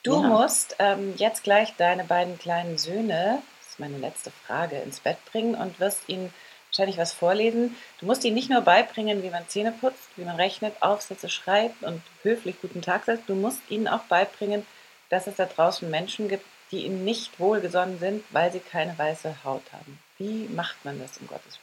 Du 0.03 0.21
ja. 0.21 0.27
musst 0.27 0.75
ähm, 0.79 1.13
jetzt 1.17 1.43
gleich 1.43 1.73
deine 1.77 2.03
beiden 2.03 2.37
kleinen 2.37 2.77
Söhne, 2.77 3.41
das 3.59 3.69
ist 3.71 3.79
meine 3.79 3.97
letzte 3.97 4.31
Frage, 4.31 4.77
ins 4.77 4.99
Bett 4.99 5.17
bringen 5.31 5.55
und 5.55 5.79
wirst 5.79 6.07
ihnen 6.07 6.33
wahrscheinlich 6.69 6.97
was 6.97 7.13
vorlesen. 7.13 7.75
Du 7.99 8.05
musst 8.05 8.25
ihnen 8.25 8.35
nicht 8.35 8.49
nur 8.49 8.61
beibringen, 8.61 9.23
wie 9.23 9.29
man 9.29 9.47
Zähne 9.47 9.71
putzt, 9.71 10.09
wie 10.15 10.25
man 10.25 10.35
rechnet, 10.35 10.73
Aufsätze 10.81 11.29
schreibt 11.29 11.83
und 11.83 12.01
höflich 12.23 12.59
guten 12.61 12.81
Tag 12.81 13.05
sagt. 13.05 13.29
Du 13.29 13.35
musst 13.35 13.61
ihnen 13.69 13.87
auch 13.87 14.03
beibringen, 14.03 14.65
dass 15.09 15.27
es 15.27 15.35
da 15.35 15.45
draußen 15.45 15.89
Menschen 15.89 16.27
gibt, 16.27 16.45
die 16.73 16.85
ihnen 16.85 17.05
nicht 17.05 17.39
wohlgesonnen 17.39 17.99
sind, 17.99 18.23
weil 18.31 18.51
sie 18.51 18.59
keine 18.59 18.97
weiße 18.97 19.43
Haut 19.43 19.61
haben. 19.71 19.99
Wie 20.17 20.49
macht 20.49 20.83
man 20.83 20.99
das 20.99 21.19
um 21.19 21.27
Gottes 21.27 21.59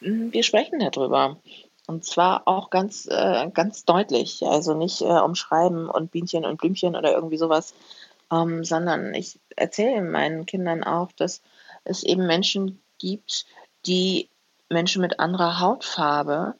Willen? 0.00 0.32
Wir 0.32 0.44
sprechen 0.44 0.78
darüber. 0.78 1.36
Und 1.86 2.04
zwar 2.04 2.46
auch 2.46 2.70
ganz, 2.70 3.06
äh, 3.10 3.50
ganz 3.52 3.84
deutlich. 3.84 4.44
Also 4.46 4.74
nicht 4.74 5.00
äh, 5.00 5.06
umschreiben 5.06 5.90
und 5.90 6.12
Bienchen 6.12 6.44
und 6.44 6.58
Blümchen 6.58 6.94
oder 6.94 7.12
irgendwie 7.12 7.36
sowas, 7.36 7.74
ähm, 8.30 8.64
sondern 8.64 9.12
ich 9.14 9.40
erzähle 9.56 10.00
meinen 10.00 10.46
Kindern 10.46 10.84
auch, 10.84 11.10
dass 11.12 11.42
es 11.82 12.04
eben 12.04 12.26
Menschen 12.26 12.80
gibt, 12.98 13.46
die 13.84 14.30
Menschen 14.68 15.02
mit 15.02 15.18
anderer 15.18 15.58
Hautfarbe 15.58 16.54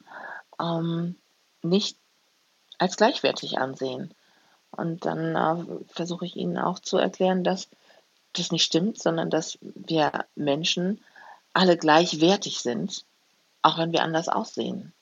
ähm, 0.59 1.15
nicht 1.61 1.97
als 2.77 2.97
gleichwertig 2.97 3.57
ansehen. 3.57 4.13
Und 4.77 5.05
dann 5.05 5.35
äh, 5.35 5.85
versuche 5.87 6.25
ich 6.25 6.35
ihnen 6.35 6.57
auch 6.57 6.79
zu 6.79 6.97
erklären, 6.97 7.43
dass 7.43 7.69
das 8.33 8.51
nicht 8.51 8.63
stimmt, 8.63 9.01
sondern 9.01 9.29
dass 9.29 9.57
wir 9.61 10.25
Menschen 10.35 11.01
alle 11.53 11.77
gleichwertig 11.77 12.59
sind, 12.59 13.05
auch 13.61 13.77
wenn 13.77 13.91
wir 13.91 14.03
anders 14.03 14.27
aussehen. 14.27 14.93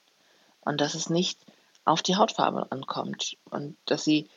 Und 0.61 0.81
dass 0.81 0.93
es 0.93 1.09
nicht 1.09 1.39
auf 1.85 2.01
die 2.01 2.15
Hautfarbe 2.15 2.71
ankommt. 2.71 3.37
Und 3.49 3.75
dass 3.85 4.03
sie, 4.03 4.29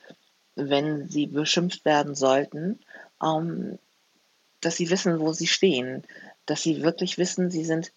wenn 0.55 1.09
sie 1.09 1.27
beschimpft 1.27 1.85
werden 1.85 2.15
sollten, 2.15 2.81
ähm, 3.23 3.79
dass 4.61 4.77
sie 4.77 4.91
wissen, 4.91 5.21
wo 5.21 5.33
sie 5.33 5.47
stehen, 5.47 6.03
dass 6.47 6.63
sie 6.63 6.83
wirklich 6.83 7.19
wissen, 7.19 7.51
sie 7.51 7.65
sind, 7.65 7.93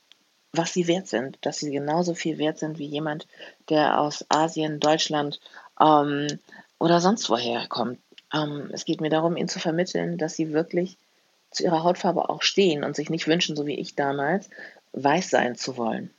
was 0.52 0.74
sie 0.74 0.88
wert 0.88 1.08
sind, 1.08 1.38
dass 1.42 1.60
sie 1.60 1.72
genauso 1.72 2.14
viel 2.14 2.38
wert 2.38 2.60
sind 2.60 2.80
wie 2.80 2.86
jemand, 2.86 3.28
der 3.70 4.00
aus 4.00 4.26
Asien, 4.30 4.80
Deutschland 4.80 5.40
ähm, 5.80 6.40
oder 6.80 7.02
sonst 7.02 7.30
woher 7.30 7.68
kommt. 7.68 8.00
Ähm, 8.34 8.70
es 8.74 8.86
geht 8.86 9.02
mir 9.02 9.10
darum, 9.10 9.38
ihnen 9.38 9.50
zu 9.50 9.60
vermitteln, 9.60 10.18
dass 10.18 10.36
sie 10.36 10.54
wirklich 10.54 10.98
zu 11.52 11.64
ihrer 11.64 11.84
Hautfarbe 11.84 12.30
auch 12.30 12.42
stehen 12.42 12.84
und 12.84 12.96
sich 12.96 13.10
nicht 13.10 13.28
wünschen, 13.28 13.56
so 13.56 13.66
wie 13.66 13.80
ich 13.80 13.96
damals, 13.96 14.50
weiß 14.94 15.30
sein 15.30 15.56
zu 15.56 15.78
wollen, 15.78 16.12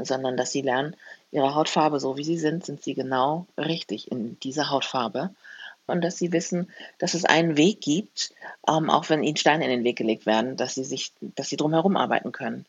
sondern 0.00 0.36
dass 0.36 0.52
sie 0.52 0.62
lernen, 0.62 0.96
ihre 1.30 1.54
Hautfarbe, 1.54 2.00
so 2.00 2.16
wie 2.16 2.24
sie 2.24 2.38
sind, 2.38 2.64
sind 2.64 2.82
sie 2.82 2.94
genau 2.94 3.46
richtig 3.56 4.10
in 4.10 4.38
dieser 4.40 4.70
Hautfarbe. 4.70 5.30
Und 5.86 6.02
dass 6.02 6.16
sie 6.16 6.32
wissen, 6.32 6.70
dass 6.98 7.14
es 7.14 7.24
einen 7.24 7.56
Weg 7.56 7.80
gibt, 7.80 8.32
ähm, 8.68 8.88
auch 8.88 9.10
wenn 9.10 9.24
ihnen 9.24 9.36
Steine 9.36 9.64
in 9.64 9.70
den 9.70 9.84
Weg 9.84 9.96
gelegt 9.96 10.26
werden, 10.26 10.56
dass 10.56 10.74
sie 10.74 10.84
sich, 10.84 11.12
dass 11.20 11.48
sie 11.48 11.56
drumherum 11.56 11.96
arbeiten 11.96 12.30
können. 12.30 12.66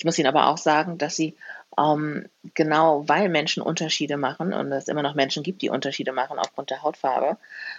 Ich 0.00 0.04
muss 0.06 0.18
Ihnen 0.18 0.28
aber 0.28 0.46
auch 0.46 0.56
sagen, 0.56 0.96
dass 0.96 1.14
Sie 1.14 1.36
ähm, 1.78 2.28
genau 2.54 3.08
weil 3.08 3.28
Menschen 3.28 3.62
Unterschiede 3.62 4.16
machen 4.16 4.52
und 4.52 4.72
es 4.72 4.88
immer 4.88 5.02
noch 5.02 5.14
Menschen 5.14 5.42
gibt, 5.42 5.62
die 5.62 5.70
Unterschiede 5.70 6.12
machen 6.12 6.38
aufgrund 6.38 6.70
der 6.70 6.82
Hautfarbe, 6.82 7.36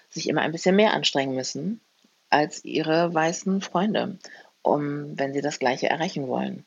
sich 0.10 0.30
immer 0.30 0.42
ein 0.42 0.52
bisschen 0.52 0.76
mehr 0.76 0.94
anstrengen 0.94 1.36
müssen 1.36 1.82
als 2.30 2.64
ihre 2.64 3.14
weißen 3.14 3.62
Freunde, 3.62 4.18
um 4.62 5.20
wenn 5.20 5.34
sie 5.34 5.42
das 5.42 5.60
Gleiche 5.60 5.90
erreichen 5.90 6.28
wollen. 6.28 6.64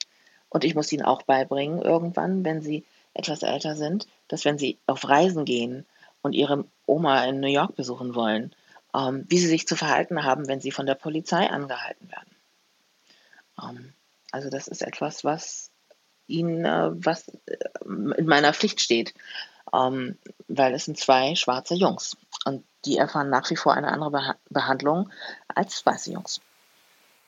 Und 0.55 0.63
ich 0.63 0.77
muss 0.77 0.93
Ihnen 0.93 1.03
auch 1.03 1.23
beibringen, 1.23 1.83
irgendwann, 1.83 2.45
wenn 2.45 2.63
Sie 2.63 2.85
etwas 3.13 3.43
älter 3.43 3.75
sind, 3.75 4.07
dass 4.29 4.45
wenn 4.45 4.57
Sie 4.57 4.79
auf 4.87 5.09
Reisen 5.09 5.45
gehen 5.45 5.85
und 6.23 6.33
Ihre 6.33 6.65
Oma 6.87 7.25
in 7.25 7.41
New 7.41 7.49
York 7.49 7.75
besuchen 7.75 8.15
wollen, 8.15 8.55
ähm, 8.95 9.25
wie 9.29 9.39
Sie 9.39 9.49
sich 9.49 9.67
zu 9.67 9.75
verhalten 9.75 10.23
haben, 10.23 10.47
wenn 10.47 10.61
Sie 10.61 10.71
von 10.71 10.87
der 10.87 10.95
Polizei 10.95 11.51
angehalten 11.51 12.09
werden. 12.09 12.37
Ähm, 13.61 13.93
also 14.31 14.49
das 14.49 14.69
ist 14.69 14.83
etwas, 14.83 15.25
was 15.25 15.71
ihnen, 16.27 16.65
äh, 16.65 16.91
was 16.93 17.29
äh, 17.47 17.57
in 17.85 18.27
meiner 18.27 18.53
Pflicht 18.53 18.81
steht, 18.81 19.15
ähm, 19.73 20.19
weil 20.49 20.75
es 20.75 20.85
sind 20.85 20.99
zwei 20.99 21.35
schwarze 21.35 21.75
Jungs 21.75 22.17
und 22.45 22.65
die 22.85 22.97
erfahren 22.97 23.31
nach 23.31 23.49
wie 23.51 23.57
vor 23.57 23.75
eine 23.75 23.89
andere 23.89 24.11
Beha 24.11 24.37
Behandlung 24.51 25.11
als 25.49 25.85
weiße 25.85 26.13
Jungs. 26.13 26.41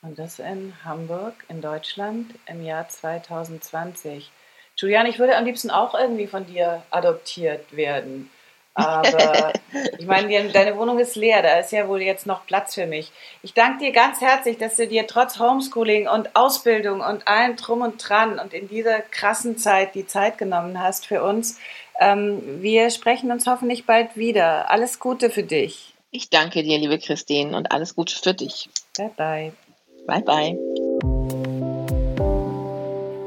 Und 0.02 0.18
das 0.18 0.38
in 0.38 0.72
Hamburg, 0.84 1.34
in 1.48 1.60
Deutschland, 1.60 2.34
im 2.46 2.62
Jahr 2.62 2.88
2020. 2.88 4.30
Julian, 4.76 5.06
ich 5.06 5.18
würde 5.18 5.36
am 5.36 5.44
liebsten 5.44 5.70
auch 5.70 5.94
irgendwie 5.94 6.26
von 6.26 6.46
dir 6.46 6.82
adoptiert 6.90 7.74
werden. 7.74 8.30
Aber 8.76 9.54
ich 9.98 10.06
meine, 10.06 10.50
deine 10.50 10.76
Wohnung 10.76 10.98
ist 10.98 11.16
leer, 11.16 11.42
da 11.42 11.58
ist 11.58 11.72
ja 11.72 11.88
wohl 11.88 12.02
jetzt 12.02 12.26
noch 12.26 12.46
Platz 12.46 12.74
für 12.74 12.86
mich. 12.86 13.10
Ich 13.42 13.54
danke 13.54 13.86
dir 13.86 13.92
ganz 13.92 14.20
herzlich, 14.20 14.58
dass 14.58 14.76
du 14.76 14.86
dir 14.86 15.06
trotz 15.06 15.38
Homeschooling 15.38 16.08
und 16.08 16.36
Ausbildung 16.36 17.00
und 17.00 17.26
allem 17.26 17.56
drum 17.56 17.80
und 17.80 17.96
dran 18.06 18.38
und 18.38 18.52
in 18.52 18.68
dieser 18.68 19.00
krassen 19.00 19.56
Zeit 19.56 19.94
die 19.94 20.06
Zeit 20.06 20.36
genommen 20.36 20.80
hast 20.80 21.06
für 21.06 21.22
uns. 21.22 21.58
Ähm, 21.98 22.62
wir 22.62 22.90
sprechen 22.90 23.32
uns 23.32 23.46
hoffentlich 23.46 23.86
bald 23.86 24.16
wieder. 24.16 24.70
Alles 24.70 24.98
Gute 24.98 25.30
für 25.30 25.42
dich. 25.42 25.94
Ich 26.10 26.28
danke 26.28 26.62
dir, 26.62 26.78
liebe 26.78 26.98
Christine, 26.98 27.56
und 27.56 27.72
alles 27.72 27.94
Gute 27.94 28.14
für 28.14 28.34
dich. 28.34 28.68
Bye 28.98 29.10
bye. 29.16 29.52
Bye 30.06 30.22
bye. 30.22 30.85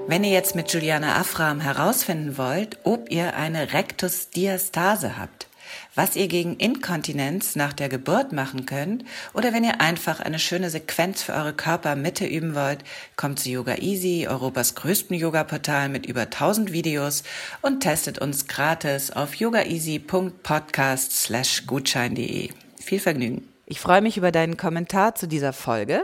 Wenn 0.10 0.24
ihr 0.24 0.32
jetzt 0.32 0.55
mit 0.55 0.74
Juliana 0.74 1.18
Afram 1.18 1.62
herausfinden 1.62 2.39
wollt, 2.39 2.80
ob 2.84 3.12
ihr 3.12 3.36
eine 3.36 3.74
Rectusdiastase 3.74 5.20
habt, 5.20 5.47
was 5.93 6.16
ihr 6.16 6.28
gegen 6.28 6.55
Inkontinenz 6.55 7.55
nach 7.55 7.74
der 7.74 7.89
Geburt 7.89 8.32
machen 8.32 8.66
könnt 8.66 9.05
oder 9.36 9.53
wenn 9.53 9.64
ihr 9.64 9.82
einfach 9.82 10.20
eine 10.20 10.39
schöne 10.39 10.72
Sequenz 10.72 11.22
für 11.22 11.34
eure 11.34 11.53
Körpermitte 11.53 12.26
üben 12.26 12.55
wollt, 12.55 12.80
kommt 13.18 13.39
zu 13.39 13.51
Yoga 13.51 13.76
Easy, 13.76 14.26
Europas 14.28 14.74
größten 14.74 15.16
Yoga-Portal 15.16 15.89
mit 15.89 16.07
über 16.07 16.22
1000 16.22 16.72
Videos 16.72 17.22
und 17.62 17.82
testet 17.82 18.18
uns 18.18 18.47
gratis 18.47 19.12
auf 19.12 19.36
yogaeasy.podcast 19.36 21.12
slash 21.12 21.68
gutschein.de. 21.68 22.49
Viel 22.84 22.99
Vergnügen. 22.99 23.47
Ich 23.68 23.80
freue 23.80 24.01
mich 24.01 24.18
über 24.18 24.32
deinen 24.32 24.57
Kommentar 24.57 25.14
zu 25.14 25.28
dieser 25.28 25.53
Folge 25.53 26.03